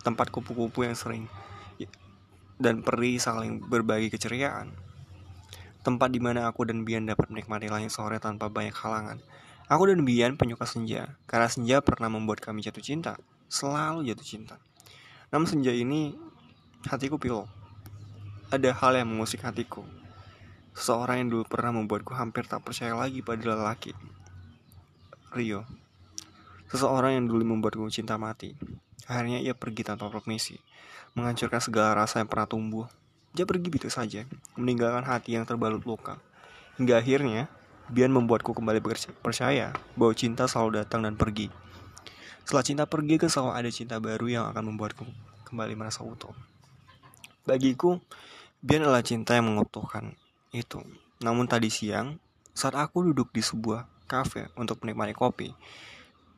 Tempat 0.00 0.32
kupu-kupu 0.32 0.88
yang 0.88 0.96
sering 0.96 1.28
dan 2.60 2.84
peri 2.84 3.16
saling 3.16 3.64
berbagi 3.64 4.12
keceriaan. 4.12 4.76
Tempat 5.80 6.12
di 6.12 6.20
mana 6.20 6.44
aku 6.44 6.68
dan 6.68 6.84
Bian 6.84 7.08
dapat 7.08 7.32
menikmati 7.32 7.72
langit 7.72 7.90
sore 7.90 8.20
tanpa 8.20 8.52
banyak 8.52 8.76
halangan. 8.76 9.18
Aku 9.72 9.88
dan 9.88 10.04
Bian 10.04 10.36
penyuka 10.36 10.68
senja, 10.68 11.16
karena 11.24 11.48
senja 11.48 11.80
pernah 11.80 12.12
membuat 12.12 12.44
kami 12.44 12.60
jatuh 12.60 12.84
cinta, 12.84 13.16
selalu 13.48 14.04
jatuh 14.12 14.26
cinta. 14.26 14.56
Namun 15.32 15.48
senja 15.48 15.72
ini 15.72 16.12
Hatiku 16.80 17.20
pilu. 17.20 17.44
Ada 18.48 18.72
hal 18.72 18.96
yang 18.96 19.12
mengusik 19.12 19.44
hatiku. 19.44 19.84
Seseorang 20.72 21.20
yang 21.20 21.28
dulu 21.28 21.44
pernah 21.44 21.76
membuatku 21.76 22.16
hampir 22.16 22.48
tak 22.48 22.64
percaya 22.64 22.96
lagi 22.96 23.20
pada 23.20 23.52
lelaki. 23.52 23.92
Rio. 25.36 25.68
Seseorang 26.72 27.20
yang 27.20 27.28
dulu 27.28 27.44
membuatku 27.44 27.84
cinta 27.92 28.16
mati. 28.16 28.56
Akhirnya 29.04 29.44
ia 29.44 29.52
pergi 29.52 29.84
tanpa 29.84 30.08
permisi, 30.08 30.56
menghancurkan 31.14 31.60
segala 31.62 31.94
rasa 32.04 32.22
yang 32.22 32.28
pernah 32.30 32.46
tumbuh. 32.46 32.86
Dia 33.30 33.46
pergi 33.46 33.70
begitu 33.70 33.90
saja, 33.90 34.26
meninggalkan 34.58 35.06
hati 35.06 35.38
yang 35.38 35.46
terbalut 35.46 35.82
luka. 35.86 36.18
Hingga 36.78 36.98
akhirnya, 36.98 37.46
Bian 37.90 38.14
membuatku 38.14 38.54
kembali 38.54 38.78
percaya 39.18 39.74
bahwa 39.98 40.14
cinta 40.14 40.46
selalu 40.46 40.82
datang 40.82 41.02
dan 41.02 41.18
pergi. 41.18 41.50
Setelah 42.46 42.64
cinta 42.66 42.84
pergi, 42.86 43.18
kan 43.18 43.30
selalu 43.30 43.52
ada 43.54 43.70
cinta 43.70 43.96
baru 43.98 44.26
yang 44.30 44.44
akan 44.50 44.74
membuatku 44.74 45.02
kembali 45.50 45.74
merasa 45.74 46.06
utuh. 46.06 46.34
Bagiku, 47.42 47.98
Bian 48.62 48.86
adalah 48.86 49.02
cinta 49.02 49.34
yang 49.34 49.50
mengutuhkan 49.50 50.14
itu. 50.54 50.78
Namun 51.22 51.50
tadi 51.50 51.70
siang, 51.70 52.18
saat 52.54 52.78
aku 52.78 53.10
duduk 53.10 53.34
di 53.34 53.42
sebuah 53.42 53.86
kafe 54.06 54.50
untuk 54.58 54.82
menikmati 54.82 55.14
kopi, 55.14 55.48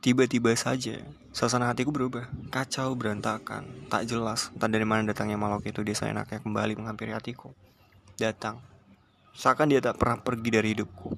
Tiba-tiba 0.03 0.51
saja, 0.59 0.99
suasana 1.31 1.71
hatiku 1.71 1.95
berubah. 1.95 2.27
Kacau, 2.51 2.99
berantakan, 2.99 3.87
tak 3.87 4.11
jelas. 4.11 4.51
Entah 4.51 4.67
dari 4.67 4.83
mana 4.83 5.07
datangnya 5.07 5.39
makhluk 5.39 5.71
itu, 5.71 5.87
dia 5.87 5.95
enaknya 5.95 6.43
kembali 6.43 6.75
menghampiri 6.75 7.15
hatiku. 7.15 7.55
Datang. 8.19 8.59
Seakan 9.31 9.71
dia 9.71 9.79
tak 9.79 10.03
pernah 10.03 10.19
pergi 10.19 10.51
dari 10.51 10.75
hidupku. 10.75 11.15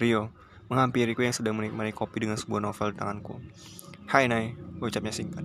Rio, 0.00 0.32
menghampiriku 0.72 1.20
yang 1.20 1.36
sedang 1.36 1.52
menikmati 1.52 1.92
kopi 1.92 2.24
dengan 2.24 2.40
sebuah 2.40 2.64
novel 2.64 2.96
di 2.96 2.96
tanganku. 2.96 3.36
Hai 4.08 4.24
Nai, 4.24 4.56
ucapnya 4.80 5.12
singkat. 5.12 5.44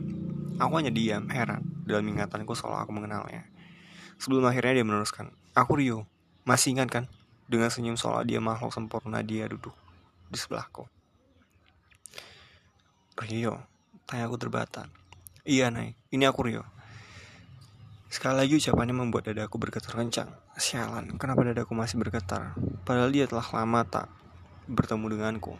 Aku 0.55 0.71
hanya 0.79 0.95
diam, 0.95 1.27
heran, 1.27 1.67
dalam 1.83 2.07
ingatanku 2.07 2.55
soal 2.55 2.79
aku 2.79 2.95
mengenalnya. 2.95 3.43
Sebelum 4.23 4.47
akhirnya 4.47 4.79
dia 4.79 4.87
meneruskan, 4.87 5.35
Aku 5.51 5.75
Rio, 5.75 6.07
masih 6.47 6.79
ingat 6.79 6.87
kan? 6.95 7.11
Dengan 7.51 7.67
senyum 7.67 7.99
soal 7.99 8.23
dia 8.23 8.39
makhluk 8.39 8.71
sempurna 8.71 9.19
dia 9.19 9.51
duduk 9.51 9.75
di 10.31 10.39
sebelahku. 10.39 10.94
Rio, 13.15 13.63
tanya 14.03 14.27
aku 14.27 14.35
terbata. 14.35 14.91
Iya, 15.47 15.71
Nay, 15.71 15.95
ini 16.11 16.27
aku 16.27 16.51
Rio. 16.51 16.67
Sekali 18.11 18.43
lagi 18.43 18.59
ucapannya 18.59 18.91
membuat 18.91 19.31
dadaku 19.31 19.55
bergetar 19.55 19.95
kencang. 19.95 20.35
Sialan, 20.59 21.15
kenapa 21.15 21.47
dadaku 21.47 21.71
masih 21.79 21.95
bergetar? 21.95 22.51
Padahal 22.83 23.07
dia 23.15 23.23
telah 23.23 23.47
lama 23.55 23.87
tak 23.87 24.11
bertemu 24.67 25.15
denganku. 25.15 25.55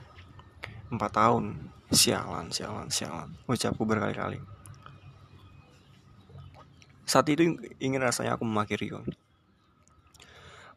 Empat 0.91 1.15
tahun. 1.15 1.71
Sialan, 1.95 2.51
sialan, 2.51 2.91
sialan. 2.91 3.31
Ucapku 3.47 3.87
berkali-kali. 3.87 4.43
Saat 7.07 7.31
itu 7.31 7.55
ingin 7.79 8.03
rasanya 8.03 8.35
aku 8.35 8.43
memaki 8.43 8.75
Rio. 8.75 8.99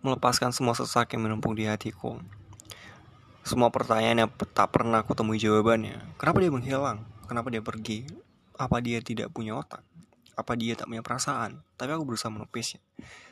Melepaskan 0.07 0.55
semua 0.55 0.79
sesak 0.79 1.11
yang 1.11 1.27
menumpuk 1.27 1.59
di 1.59 1.67
hatiku 1.67 2.23
semua 3.49 3.73
pertanyaan 3.73 4.29
yang 4.29 4.31
tak 4.53 4.69
pernah 4.77 5.01
aku 5.01 5.17
temui 5.17 5.41
jawabannya. 5.41 6.21
Kenapa 6.21 6.39
dia 6.45 6.53
menghilang? 6.53 7.09
Kenapa 7.25 7.49
dia 7.49 7.65
pergi? 7.65 8.05
Apa 8.61 8.85
dia 8.85 9.01
tidak 9.01 9.33
punya 9.33 9.57
otak? 9.57 9.81
Apa 10.37 10.53
dia 10.53 10.77
tak 10.77 10.93
punya 10.93 11.01
perasaan? 11.01 11.65
Tapi 11.81 11.97
aku 11.97 12.05
berusaha 12.05 12.29
menepisnya. 12.29 12.85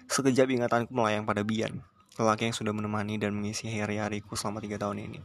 Sekejap 0.08 0.48
ingatanku 0.48 0.90
melayang 0.96 1.28
pada 1.28 1.44
Bian, 1.44 1.84
lelaki 2.16 2.48
yang 2.48 2.56
sudah 2.56 2.72
menemani 2.72 3.20
dan 3.20 3.36
mengisi 3.36 3.68
hari-hariku 3.68 4.32
selama 4.32 4.64
tiga 4.64 4.80
tahun 4.80 5.04
ini. 5.04 5.20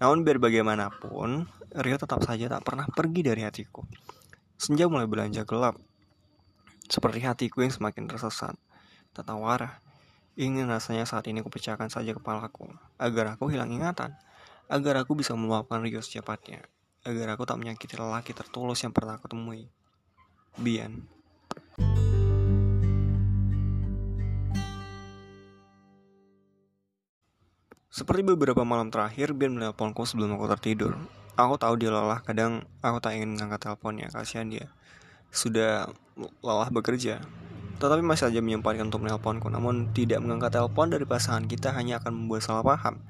Namun 0.00 0.24
biar 0.24 0.40
bagaimanapun, 0.40 1.44
Rio 1.84 1.96
tetap 2.00 2.24
saja 2.24 2.48
tak 2.48 2.64
pernah 2.64 2.88
pergi 2.88 3.20
dari 3.20 3.44
hatiku. 3.44 3.84
Senja 4.56 4.88
mulai 4.88 5.04
belanja 5.04 5.44
gelap, 5.44 5.76
seperti 6.88 7.20
hatiku 7.22 7.62
yang 7.64 7.72
semakin 7.74 8.08
tersesat, 8.08 8.56
tak 9.12 9.24
tahu 9.28 9.44
arah. 9.46 9.81
Ingin 10.32 10.64
rasanya 10.64 11.04
saat 11.04 11.28
ini 11.28 11.44
kupecahkan 11.44 11.92
saja 11.92 12.16
kepalaku, 12.16 12.64
agar 12.96 13.36
aku 13.36 13.52
hilang 13.52 13.68
ingatan, 13.68 14.16
agar 14.64 15.04
aku 15.04 15.12
bisa 15.12 15.36
meluapkan 15.36 15.84
Rio 15.84 16.00
secepatnya, 16.00 16.64
agar 17.04 17.36
aku 17.36 17.44
tak 17.44 17.60
menyakiti 17.60 18.00
lelaki 18.00 18.32
tertulus 18.32 18.80
yang 18.80 18.96
pernah 18.96 19.20
aku 19.20 19.28
temui. 19.28 19.68
Bian. 20.56 21.04
Seperti 27.92 28.24
beberapa 28.24 28.64
malam 28.64 28.88
terakhir, 28.88 29.36
Bian 29.36 29.52
menelponku 29.52 30.08
sebelum 30.08 30.32
aku 30.40 30.48
tertidur. 30.56 30.96
Aku 31.36 31.60
tahu 31.60 31.76
dia 31.76 31.92
lelah, 31.92 32.24
kadang 32.24 32.64
aku 32.80 33.04
tak 33.04 33.20
ingin 33.20 33.36
mengangkat 33.36 33.68
teleponnya, 33.68 34.08
kasihan 34.08 34.48
dia. 34.48 34.72
Sudah 35.28 35.92
lelah 36.40 36.72
bekerja, 36.72 37.20
tetapi 37.82 37.98
masih 37.98 38.30
saja 38.30 38.38
menyempatkan 38.38 38.86
untuk 38.86 39.02
menelponku. 39.02 39.50
Namun 39.50 39.90
tidak 39.90 40.22
mengangkat 40.22 40.54
telepon 40.54 40.86
dari 40.86 41.02
pasangan 41.02 41.50
kita 41.50 41.74
hanya 41.74 41.98
akan 41.98 42.14
membuat 42.14 42.46
salah 42.46 42.62
paham. 42.62 43.02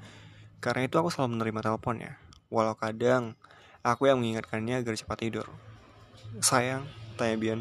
Karena 0.57 0.89
itu 0.89 0.97
aku 0.97 1.13
selalu 1.13 1.37
menerima 1.37 1.59
teleponnya. 1.61 2.17
Walau 2.49 2.73
kadang 2.73 3.37
aku 3.85 4.09
yang 4.09 4.17
mengingatkannya 4.17 4.81
agar 4.81 4.97
cepat 4.97 5.17
tidur. 5.21 5.45
Sayang, 6.41 6.89
tanya 7.21 7.37
Bian. 7.37 7.59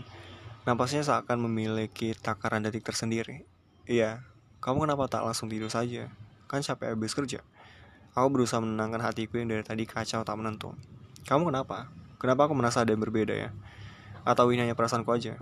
Nampaknya 0.65 1.05
seakan 1.05 1.45
memiliki 1.45 2.17
takaran 2.17 2.65
detik 2.65 2.81
tersendiri. 2.81 3.45
Iya, 3.85 4.25
kamu 4.65 4.89
kenapa 4.89 5.05
tak 5.13 5.29
langsung 5.29 5.53
tidur 5.53 5.69
saja? 5.69 6.09
Kan 6.49 6.65
capek 6.65 6.97
habis 6.97 7.13
kerja. 7.13 7.45
Aku 8.17 8.33
berusaha 8.33 8.63
menenangkan 8.65 9.05
hatiku 9.05 9.37
yang 9.37 9.53
dari 9.53 9.61
tadi 9.61 9.85
kacau 9.85 10.25
tak 10.25 10.37
menentu. 10.41 10.73
Kamu 11.29 11.53
kenapa? 11.53 11.93
Kenapa 12.17 12.49
aku 12.49 12.57
merasa 12.57 12.81
ada 12.81 12.95
yang 12.95 13.03
berbeda 13.05 13.37
ya? 13.37 13.51
Atau 14.25 14.49
ini 14.55 14.65
hanya 14.65 14.79
perasaanku 14.79 15.11
aja? 15.13 15.37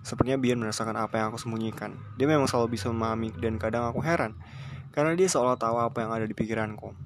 Sepertinya 0.00 0.40
Bian 0.40 0.56
merasakan 0.56 0.96
apa 0.96 1.20
yang 1.20 1.32
aku 1.32 1.38
sembunyikan. 1.38 1.96
Dia 2.16 2.24
memang 2.24 2.48
selalu 2.48 2.76
bisa 2.78 2.88
memahami 2.88 3.32
dan 3.36 3.60
kadang 3.60 3.84
aku 3.84 4.00
heran. 4.00 4.36
Karena 4.90 5.14
dia 5.14 5.28
seolah 5.28 5.60
tahu 5.60 5.76
apa 5.78 6.02
yang 6.02 6.10
ada 6.10 6.26
di 6.26 6.34
pikiranku. 6.34 6.96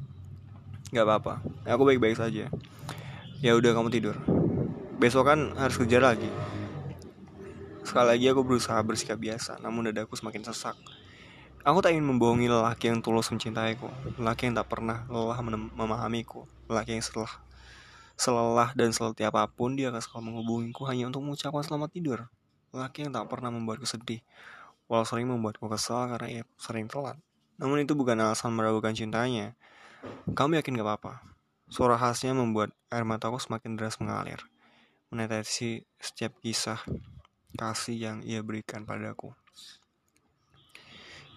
Gak 0.94 1.04
apa-apa, 1.04 1.42
aku 1.66 1.82
baik-baik 1.84 2.16
saja. 2.16 2.46
Ya 3.42 3.52
udah 3.58 3.74
kamu 3.74 3.90
tidur. 3.90 4.16
Besok 4.96 5.26
kan 5.26 5.52
harus 5.58 5.74
kerja 5.76 5.98
lagi. 5.98 6.30
Sekali 7.84 8.16
lagi 8.16 8.26
aku 8.32 8.40
berusaha 8.46 8.80
bersikap 8.80 9.20
biasa, 9.20 9.60
namun 9.60 9.92
dadaku 9.92 10.16
semakin 10.16 10.46
sesak. 10.46 10.78
Aku 11.64 11.80
tak 11.84 11.92
ingin 11.92 12.08
membohongi 12.08 12.48
lelaki 12.48 12.88
yang 12.92 13.04
tulus 13.04 13.28
mencintaiku, 13.32 13.88
lelaki 14.16 14.48
yang 14.48 14.56
tak 14.56 14.68
pernah 14.68 15.04
lelah 15.08 15.40
memahamiku, 15.72 16.48
lelaki 16.68 16.96
yang 16.96 17.04
setelah 17.04 17.40
selelah 18.14 18.70
dan 18.78 18.94
seletih 18.94 19.28
apa 19.28 19.44
pun 19.50 19.74
dia 19.74 19.90
akan 19.90 20.00
selalu 20.00 20.22
menghubungiku 20.30 20.86
hanya 20.86 21.10
untuk 21.10 21.26
mengucapkan 21.26 21.64
selamat 21.66 21.90
tidur. 21.90 22.18
Laki 22.74 23.06
yang 23.06 23.14
tak 23.14 23.30
pernah 23.30 23.54
membuatku 23.54 23.86
sedih, 23.86 24.18
walau 24.90 25.06
sering 25.06 25.30
membuatku 25.30 25.70
kesal 25.70 26.10
karena 26.10 26.26
ia 26.26 26.42
sering 26.58 26.90
telat. 26.90 27.14
Namun 27.54 27.86
itu 27.86 27.94
bukan 27.94 28.18
alasan 28.18 28.50
meragukan 28.50 28.90
cintanya. 28.90 29.54
Kamu 30.34 30.58
yakin 30.58 30.82
gak 30.82 30.86
apa-apa? 30.90 31.22
Suara 31.70 31.94
khasnya 31.94 32.34
membuat 32.34 32.74
air 32.90 33.06
mataku 33.06 33.38
semakin 33.38 33.78
deras 33.78 34.02
mengalir, 34.02 34.42
menetesi 35.14 35.86
setiap 36.02 36.34
kisah 36.42 36.82
kasih 37.54 37.94
yang 37.94 38.18
ia 38.26 38.42
berikan 38.42 38.82
padaku. 38.82 39.30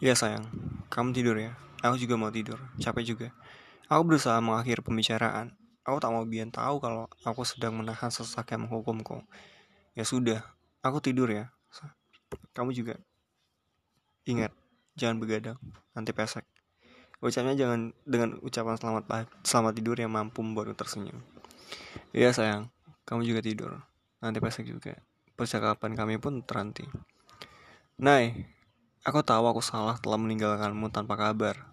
Iya 0.01 0.17
sayang, 0.17 0.49
kamu 0.89 1.13
tidur 1.13 1.37
ya. 1.37 1.53
Aku 1.85 2.01
juga 2.01 2.17
mau 2.17 2.33
tidur, 2.33 2.57
capek 2.81 3.05
juga. 3.05 3.27
Aku 3.85 4.01
berusaha 4.01 4.41
mengakhiri 4.41 4.81
pembicaraan. 4.81 5.53
Aku 5.85 6.01
tak 6.01 6.09
mau 6.09 6.25
biar 6.25 6.49
tahu 6.49 6.81
kalau 6.81 7.05
aku 7.21 7.45
sedang 7.45 7.77
menahan 7.77 8.09
sesak 8.09 8.49
yang 8.51 8.65
menghukumku. 8.65 9.21
Ya 9.93 10.01
sudah, 10.01 10.41
Aku 10.85 11.01
tidur 11.01 11.29
ya. 11.29 11.49
Kamu 12.53 12.73
juga. 12.73 12.97
Ingat, 14.27 14.51
jangan 14.99 15.23
begadang, 15.23 15.57
nanti 15.95 16.11
pesek. 16.11 16.43
Ucapnya 17.17 17.57
jangan 17.57 17.97
dengan 18.05 18.37
ucapan 18.45 18.77
selamat 18.77 19.25
selamat 19.41 19.73
tidur 19.73 19.97
yang 19.97 20.13
mampu 20.13 20.45
membuatku 20.45 20.77
tersenyum. 20.77 21.17
Iya 22.13 22.29
sayang, 22.35 22.69
kamu 23.07 23.25
juga 23.25 23.41
tidur. 23.41 23.71
Nanti 24.21 24.37
pesek 24.37 24.67
juga. 24.67 24.99
Percakapan 25.33 25.95
kami 25.95 26.21
pun 26.21 26.43
terhenti. 26.45 26.85
Nay, 27.97 28.45
aku 29.01 29.23
tahu 29.25 29.49
aku 29.49 29.63
salah 29.63 29.97
telah 29.97 30.19
meninggalkanmu 30.19 30.93
tanpa 30.93 31.17
kabar. 31.17 31.65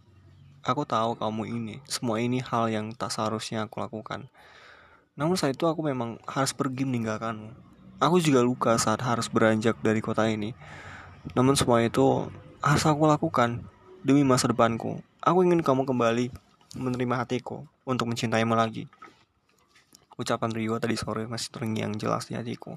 Aku 0.64 0.88
tahu 0.88 1.18
kamu 1.18 1.42
ini, 1.50 1.76
semua 1.84 2.24
ini 2.24 2.40
hal 2.40 2.72
yang 2.72 2.96
tak 2.96 3.12
seharusnya 3.12 3.68
aku 3.68 3.84
lakukan. 3.84 4.32
Namun 5.12 5.36
saat 5.36 5.58
itu 5.58 5.68
aku 5.68 5.84
memang 5.84 6.16
harus 6.24 6.56
pergi 6.56 6.88
meninggalkanmu. 6.88 7.73
Aku 8.02 8.18
juga 8.18 8.42
luka 8.42 8.74
saat 8.74 8.98
harus 9.06 9.30
beranjak 9.30 9.78
dari 9.78 10.02
kota 10.02 10.26
ini. 10.26 10.50
Namun 11.38 11.54
semua 11.54 11.78
itu 11.78 12.26
harus 12.58 12.82
aku 12.82 13.06
lakukan 13.06 13.62
demi 14.02 14.26
masa 14.26 14.50
depanku. 14.50 14.98
Aku 15.22 15.46
ingin 15.46 15.62
kamu 15.62 15.86
kembali 15.86 16.28
menerima 16.74 17.14
hatiku 17.22 17.62
untuk 17.86 18.10
mencintaimu 18.10 18.58
lagi. 18.58 18.90
Ucapan 20.18 20.50
Rio 20.50 20.78
tadi 20.82 20.98
sore 20.98 21.30
masih 21.30 21.54
terngiang 21.54 21.94
jelas 21.94 22.26
di 22.26 22.34
hatiku. 22.34 22.76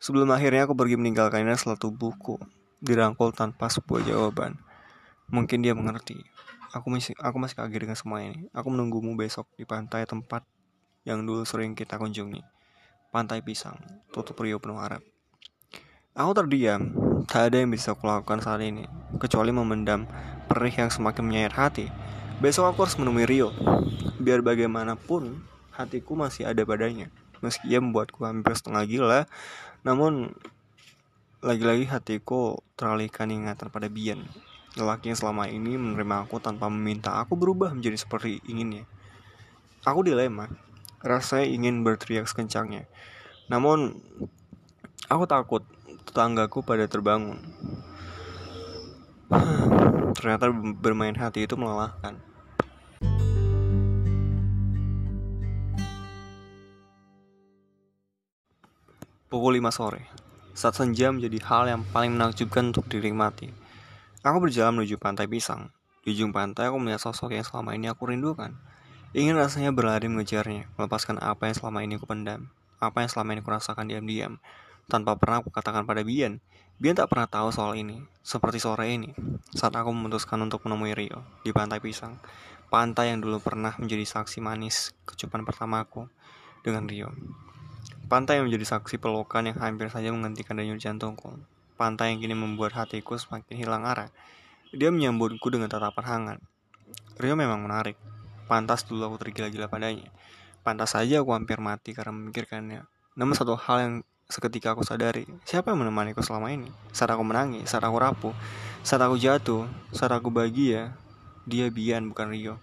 Sebelum 0.00 0.32
akhirnya 0.32 0.64
aku 0.64 0.72
pergi 0.72 0.96
meninggalkannya 0.96 1.52
setelah 1.60 1.76
tubuhku 1.76 2.40
dirangkul 2.80 3.36
tanpa 3.36 3.68
sebuah 3.68 4.08
jawaban. 4.08 4.56
Mungkin 5.28 5.60
dia 5.60 5.76
mengerti. 5.76 6.16
Aku 6.72 6.88
masih 6.88 7.12
aku 7.20 7.36
masih 7.36 7.60
kaget 7.60 7.80
dengan 7.84 7.98
semua 8.00 8.24
ini. 8.24 8.48
Aku 8.56 8.72
menunggumu 8.72 9.12
besok 9.20 9.44
di 9.60 9.68
pantai 9.68 10.08
tempat 10.08 10.48
yang 11.04 11.28
dulu 11.28 11.44
sering 11.44 11.76
kita 11.76 12.00
kunjungi. 12.00 12.59
Pantai 13.10 13.42
Pisang, 13.42 13.74
tutup 14.14 14.38
Rio 14.38 14.62
penuh 14.62 14.78
harap. 14.78 15.02
Aku 16.14 16.30
terdiam, 16.30 16.94
tak 17.26 17.50
ada 17.50 17.58
yang 17.58 17.74
bisa 17.74 17.90
kulakukan 17.98 18.38
saat 18.38 18.62
ini, 18.62 18.86
kecuali 19.18 19.50
memendam 19.50 20.06
perih 20.46 20.70
yang 20.70 20.94
semakin 20.94 21.26
menyayat 21.26 21.50
hati. 21.58 21.90
Besok 22.38 22.70
aku 22.70 22.86
harus 22.86 22.94
menemui 23.02 23.26
Rio. 23.26 23.50
Biar 24.22 24.46
bagaimanapun, 24.46 25.42
hatiku 25.74 26.14
masih 26.14 26.46
ada 26.46 26.62
padanya. 26.62 27.10
Meski 27.42 27.74
ia 27.74 27.82
membuatku 27.82 28.22
hampir 28.22 28.54
setengah 28.54 28.86
gila, 28.86 29.20
namun 29.82 30.30
lagi-lagi 31.42 31.90
hatiku 31.90 32.62
teralihkan 32.78 33.26
ingatan 33.34 33.74
pada 33.74 33.90
Bian. 33.90 34.22
Lelaki 34.78 35.10
yang 35.10 35.18
selama 35.18 35.50
ini 35.50 35.74
menerima 35.74 36.30
aku 36.30 36.38
tanpa 36.38 36.70
meminta 36.70 37.18
aku 37.18 37.34
berubah 37.34 37.74
menjadi 37.74 38.06
seperti 38.06 38.38
inginnya. 38.46 38.86
Aku 39.82 40.06
dilema, 40.06 40.46
rasanya 41.00 41.48
ingin 41.48 41.80
berteriak 41.80 42.28
sekencangnya. 42.28 42.84
Namun, 43.48 43.96
aku 45.08 45.24
takut 45.24 45.64
tetanggaku 46.04 46.60
pada 46.60 46.84
terbangun. 46.84 47.40
Ternyata 50.16 50.52
bermain 50.52 51.16
hati 51.16 51.48
itu 51.48 51.56
melelahkan. 51.56 52.20
Pukul 59.30 59.62
5 59.62 59.70
sore, 59.70 60.10
saat 60.58 60.74
senja 60.74 61.06
menjadi 61.14 61.38
hal 61.46 61.62
yang 61.70 61.82
paling 61.94 62.18
menakjubkan 62.18 62.74
untuk 62.74 62.90
dinikmati. 62.90 63.54
Aku 64.26 64.42
berjalan 64.42 64.82
menuju 64.82 64.98
pantai 64.98 65.30
pisang. 65.30 65.70
Di 66.02 66.10
ujung 66.10 66.34
pantai 66.34 66.66
aku 66.66 66.82
melihat 66.82 66.98
sosok 66.98 67.38
yang 67.38 67.46
selama 67.46 67.78
ini 67.78 67.86
aku 67.86 68.10
rindukan. 68.10 68.58
Ingin 69.10 69.34
rasanya 69.34 69.74
berlari 69.74 70.06
mengejarnya, 70.06 70.70
melepaskan 70.78 71.18
apa 71.18 71.50
yang 71.50 71.58
selama 71.58 71.82
ini 71.82 71.98
aku 71.98 72.06
pendam, 72.06 72.46
apa 72.78 73.02
yang 73.02 73.10
selama 73.10 73.34
ini 73.34 73.42
aku 73.42 73.50
rasakan 73.50 73.90
diam-diam, 73.90 74.38
tanpa 74.86 75.18
pernah 75.18 75.42
aku 75.42 75.50
katakan 75.50 75.82
pada 75.82 76.06
Bian. 76.06 76.38
Bian 76.78 76.94
tak 76.94 77.10
pernah 77.10 77.26
tahu 77.26 77.50
soal 77.50 77.74
ini. 77.74 78.06
Seperti 78.22 78.62
sore 78.62 78.86
ini, 78.94 79.10
saat 79.50 79.74
aku 79.74 79.90
memutuskan 79.90 80.38
untuk 80.46 80.62
menemui 80.62 80.94
Rio 80.94 81.26
di 81.42 81.50
pantai 81.50 81.82
pisang. 81.82 82.22
Pantai 82.70 83.10
yang 83.10 83.18
dulu 83.18 83.42
pernah 83.42 83.74
menjadi 83.82 84.06
saksi 84.06 84.38
manis 84.38 84.94
kecupan 85.02 85.42
pertamaku 85.42 86.06
dengan 86.62 86.86
Rio. 86.86 87.10
Pantai 88.06 88.38
yang 88.38 88.46
menjadi 88.46 88.78
saksi 88.78 89.02
pelukan 89.02 89.42
yang 89.42 89.58
hampir 89.58 89.90
saja 89.90 90.14
menghentikan 90.14 90.54
denyut 90.54 90.78
jantungku. 90.78 91.34
Pantai 91.74 92.14
yang 92.14 92.22
kini 92.22 92.38
membuat 92.38 92.78
hatiku 92.78 93.18
semakin 93.18 93.58
hilang 93.58 93.82
arah. 93.82 94.14
Dia 94.70 94.94
menyambutku 94.94 95.50
dengan 95.50 95.66
tatapan 95.66 96.06
hangat. 96.06 96.38
Rio 97.18 97.34
memang 97.34 97.66
menarik. 97.66 97.98
Pantas 98.50 98.82
dulu 98.82 99.06
aku 99.06 99.22
tergila-gila 99.22 99.70
padanya. 99.70 100.10
Pantas 100.66 100.98
saja 100.98 101.22
aku 101.22 101.30
hampir 101.30 101.62
mati 101.62 101.94
karena 101.94 102.10
memikirkannya. 102.10 102.82
Namun 103.14 103.38
satu 103.38 103.54
hal 103.54 103.78
yang 103.78 103.94
seketika 104.26 104.74
aku 104.74 104.82
sadari, 104.82 105.22
siapa 105.46 105.70
yang 105.70 105.86
menemaniku 105.86 106.18
selama 106.18 106.50
ini? 106.50 106.66
Saat 106.90 107.14
aku 107.14 107.22
menangis, 107.22 107.70
saat 107.70 107.86
aku 107.86 108.02
rapuh, 108.02 108.34
saat 108.82 109.06
aku 109.06 109.14
jatuh, 109.22 109.70
saat 109.94 110.10
aku 110.10 110.34
bahagia, 110.34 110.98
dia 111.46 111.70
Bian 111.70 112.10
bukan 112.10 112.26
Rio. 112.34 112.58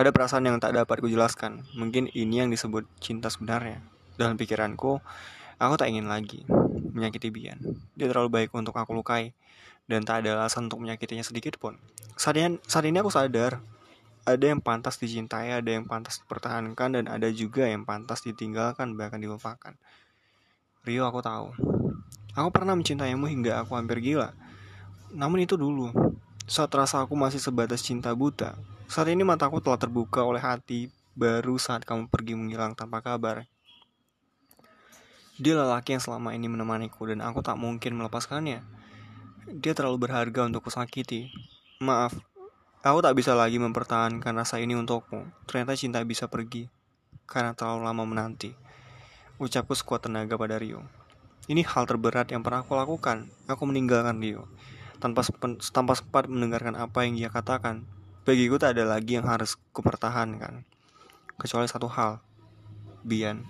Ada 0.00 0.16
perasaan 0.16 0.48
yang 0.48 0.56
tak 0.56 0.72
dapat 0.72 1.04
kujelaskan. 1.04 1.60
Mungkin 1.76 2.08
ini 2.16 2.40
yang 2.40 2.48
disebut 2.48 2.88
cinta 2.96 3.28
sebenarnya. 3.28 3.84
Dalam 4.16 4.40
pikiranku, 4.40 4.96
aku 5.60 5.74
tak 5.76 5.92
ingin 5.92 6.08
lagi 6.08 6.48
menyakiti 6.92 7.28
Bian. 7.28 7.60
Dia 8.00 8.08
terlalu 8.08 8.32
baik 8.32 8.56
untuk 8.56 8.72
aku 8.76 8.96
lukai, 8.96 9.36
dan 9.84 10.08
tak 10.08 10.24
ada 10.24 10.40
alasan 10.40 10.72
untuk 10.72 10.80
menyakitinya 10.80 11.20
sedikit 11.20 11.60
pun. 11.60 11.76
Saat 12.16 12.40
ini, 12.40 12.56
saat 12.64 12.88
ini 12.88 12.96
aku 13.00 13.12
sadar, 13.12 13.60
ada 14.22 14.44
yang 14.46 14.62
pantas 14.62 14.98
dicintai, 15.02 15.50
ada 15.50 15.70
yang 15.70 15.86
pantas 15.90 16.22
dipertahankan, 16.22 16.94
dan 16.94 17.04
ada 17.10 17.26
juga 17.34 17.66
yang 17.66 17.82
pantas 17.82 18.22
ditinggalkan 18.22 18.94
bahkan 18.94 19.18
dilupakan. 19.18 19.74
Rio 20.86 21.02
aku 21.06 21.22
tahu. 21.22 21.54
Aku 22.32 22.48
pernah 22.54 22.78
mencintaimu 22.78 23.26
hingga 23.28 23.62
aku 23.62 23.74
hampir 23.74 24.00
gila. 24.00 24.34
Namun 25.12 25.44
itu 25.44 25.58
dulu, 25.58 25.92
saat 26.46 26.72
rasa 26.72 27.02
aku 27.04 27.18
masih 27.18 27.42
sebatas 27.42 27.84
cinta 27.84 28.14
buta. 28.16 28.56
Saat 28.88 29.12
ini 29.12 29.22
mataku 29.26 29.60
telah 29.60 29.78
terbuka 29.78 30.24
oleh 30.24 30.40
hati 30.40 30.88
baru 31.12 31.60
saat 31.60 31.84
kamu 31.84 32.08
pergi 32.08 32.32
menghilang 32.32 32.72
tanpa 32.72 33.04
kabar. 33.04 33.44
Dia 35.36 35.58
lelaki 35.58 35.98
yang 35.98 36.02
selama 36.02 36.32
ini 36.32 36.46
menemaniku 36.48 37.08
dan 37.10 37.20
aku 37.20 37.42
tak 37.44 37.58
mungkin 37.58 37.98
melepaskannya. 37.98 38.62
Dia 39.50 39.72
terlalu 39.74 40.08
berharga 40.08 40.46
untuk 40.46 40.70
kusakiti. 40.70 41.28
Maaf, 41.82 42.14
aku 42.82 42.98
tak 42.98 43.14
bisa 43.14 43.38
lagi 43.38 43.62
mempertahankan 43.62 44.34
rasa 44.34 44.58
ini 44.58 44.74
untukmu. 44.74 45.22
Ternyata 45.46 45.78
cinta 45.78 46.02
bisa 46.02 46.26
pergi 46.26 46.66
karena 47.30 47.54
terlalu 47.54 47.86
lama 47.86 48.02
menanti. 48.02 48.50
Ucapku 49.38 49.72
sekuat 49.72 50.10
tenaga 50.10 50.34
pada 50.34 50.58
Rio. 50.58 50.82
Ini 51.46 51.66
hal 51.66 51.86
terberat 51.86 52.30
yang 52.30 52.42
pernah 52.42 52.62
aku 52.62 52.74
lakukan. 52.74 53.26
Aku 53.46 53.66
meninggalkan 53.66 54.18
Rio 54.18 54.46
tanpa 55.02 55.26
tanpa 55.74 55.98
sempat 55.98 56.30
mendengarkan 56.30 56.78
apa 56.78 57.02
yang 57.02 57.18
dia 57.18 57.30
katakan. 57.30 57.82
Bagiku 58.22 58.54
tak 58.54 58.78
ada 58.78 58.86
lagi 58.86 59.18
yang 59.18 59.26
harus 59.26 59.58
kupertahankan. 59.74 60.62
Kecuali 61.34 61.66
satu 61.66 61.90
hal. 61.90 62.22
Bian. 63.02 63.42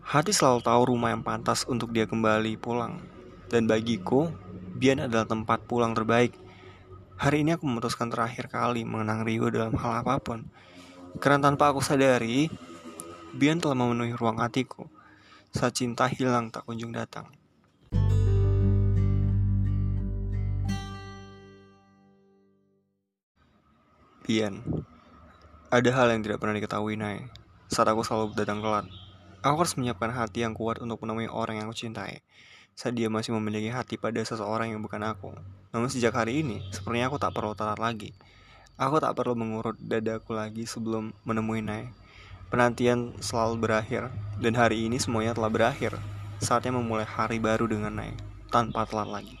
Hati 0.00 0.32
selalu 0.32 0.64
tahu 0.64 0.82
rumah 0.88 1.12
yang 1.12 1.20
pantas 1.20 1.68
untuk 1.68 1.92
dia 1.92 2.08
kembali 2.08 2.56
pulang. 2.56 3.04
Dan 3.52 3.68
bagiku, 3.68 4.32
Bian 4.72 5.04
adalah 5.04 5.28
tempat 5.28 5.68
pulang 5.68 5.92
terbaik. 5.92 6.32
Hari 7.22 7.46
ini 7.46 7.54
aku 7.54 7.70
memutuskan 7.70 8.10
terakhir 8.10 8.50
kali 8.50 8.82
mengenang 8.82 9.22
Rio 9.22 9.46
dalam 9.46 9.78
hal 9.78 10.02
apa 10.02 10.18
pun. 10.18 10.42
Karena 11.22 11.38
tanpa 11.38 11.70
aku 11.70 11.78
sadari, 11.78 12.50
Bian 13.30 13.62
telah 13.62 13.78
memenuhi 13.78 14.10
ruang 14.18 14.42
hatiku. 14.42 14.90
Saat 15.54 15.78
cinta 15.78 16.10
hilang 16.10 16.50
tak 16.50 16.66
kunjung 16.66 16.90
datang. 16.90 17.30
Bian, 24.26 24.58
ada 25.70 25.90
hal 25.94 26.10
yang 26.10 26.26
tidak 26.26 26.42
pernah 26.42 26.58
diketahui 26.58 26.98
Nai. 26.98 27.22
Saat 27.70 27.86
aku 27.86 28.02
selalu 28.02 28.34
datang 28.34 28.58
telat, 28.58 28.90
Aku 29.46 29.62
harus 29.62 29.78
menyiapkan 29.78 30.10
hati 30.10 30.42
yang 30.42 30.58
kuat 30.58 30.82
untuk 30.82 31.02
menemui 31.06 31.30
orang 31.30 31.62
yang 31.62 31.70
aku 31.70 31.86
cintai. 31.86 32.22
Saat 32.72 32.96
dia 32.96 33.12
masih 33.12 33.36
memiliki 33.36 33.68
hati 33.68 34.00
pada 34.00 34.18
seseorang 34.24 34.72
yang 34.72 34.80
bukan 34.80 35.04
aku. 35.04 35.36
Namun 35.76 35.92
sejak 35.92 36.16
hari 36.16 36.40
ini, 36.40 36.64
sepertinya 36.72 37.12
aku 37.12 37.20
tak 37.20 37.36
perlu 37.36 37.52
telat 37.52 37.76
lagi. 37.76 38.16
Aku 38.80 38.96
tak 38.98 39.12
perlu 39.12 39.36
mengurut 39.36 39.76
dadaku 39.76 40.32
lagi 40.32 40.64
sebelum 40.64 41.12
menemui 41.28 41.60
Nai. 41.60 41.92
Penantian 42.48 43.16
selalu 43.20 43.60
berakhir, 43.60 44.08
dan 44.40 44.56
hari 44.56 44.88
ini 44.88 44.96
semuanya 44.96 45.36
telah 45.36 45.52
berakhir. 45.52 45.96
Saatnya 46.40 46.72
memulai 46.72 47.04
hari 47.04 47.36
baru 47.36 47.68
dengan 47.68 47.92
Nai, 47.92 48.16
tanpa 48.48 48.88
telat 48.88 49.08
lagi. 49.08 49.36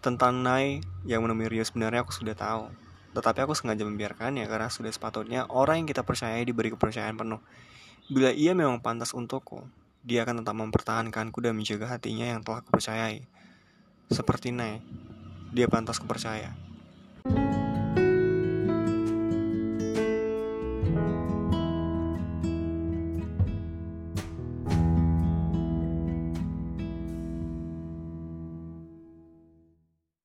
Tentang 0.00 0.40
Nai 0.40 0.84
yang 1.04 1.24
menemui 1.24 1.48
Rio 1.48 1.64
sebenarnya 1.64 2.04
aku 2.04 2.12
sudah 2.12 2.36
tahu. 2.36 2.68
Tetapi 3.14 3.46
aku 3.46 3.54
sengaja 3.54 3.86
membiarkannya 3.86 4.44
karena 4.50 4.68
sudah 4.68 4.90
sepatutnya 4.90 5.46
orang 5.48 5.84
yang 5.84 5.88
kita 5.88 6.02
percayai 6.02 6.42
diberi 6.42 6.74
kepercayaan 6.74 7.14
penuh. 7.14 7.40
Bila 8.10 8.34
ia 8.34 8.52
memang 8.52 8.82
pantas 8.82 9.14
untukku, 9.14 9.64
dia 10.04 10.28
akan 10.28 10.44
tetap 10.44 10.52
mempertahankanku 10.52 11.40
dan 11.40 11.56
menjaga 11.56 11.96
hatinya 11.96 12.28
yang 12.28 12.44
telah 12.44 12.60
kupercayai. 12.60 13.24
Seperti 14.12 14.52
Nay, 14.52 14.84
dia 15.50 15.64
pantas 15.64 15.96
kupercaya. 15.96 16.63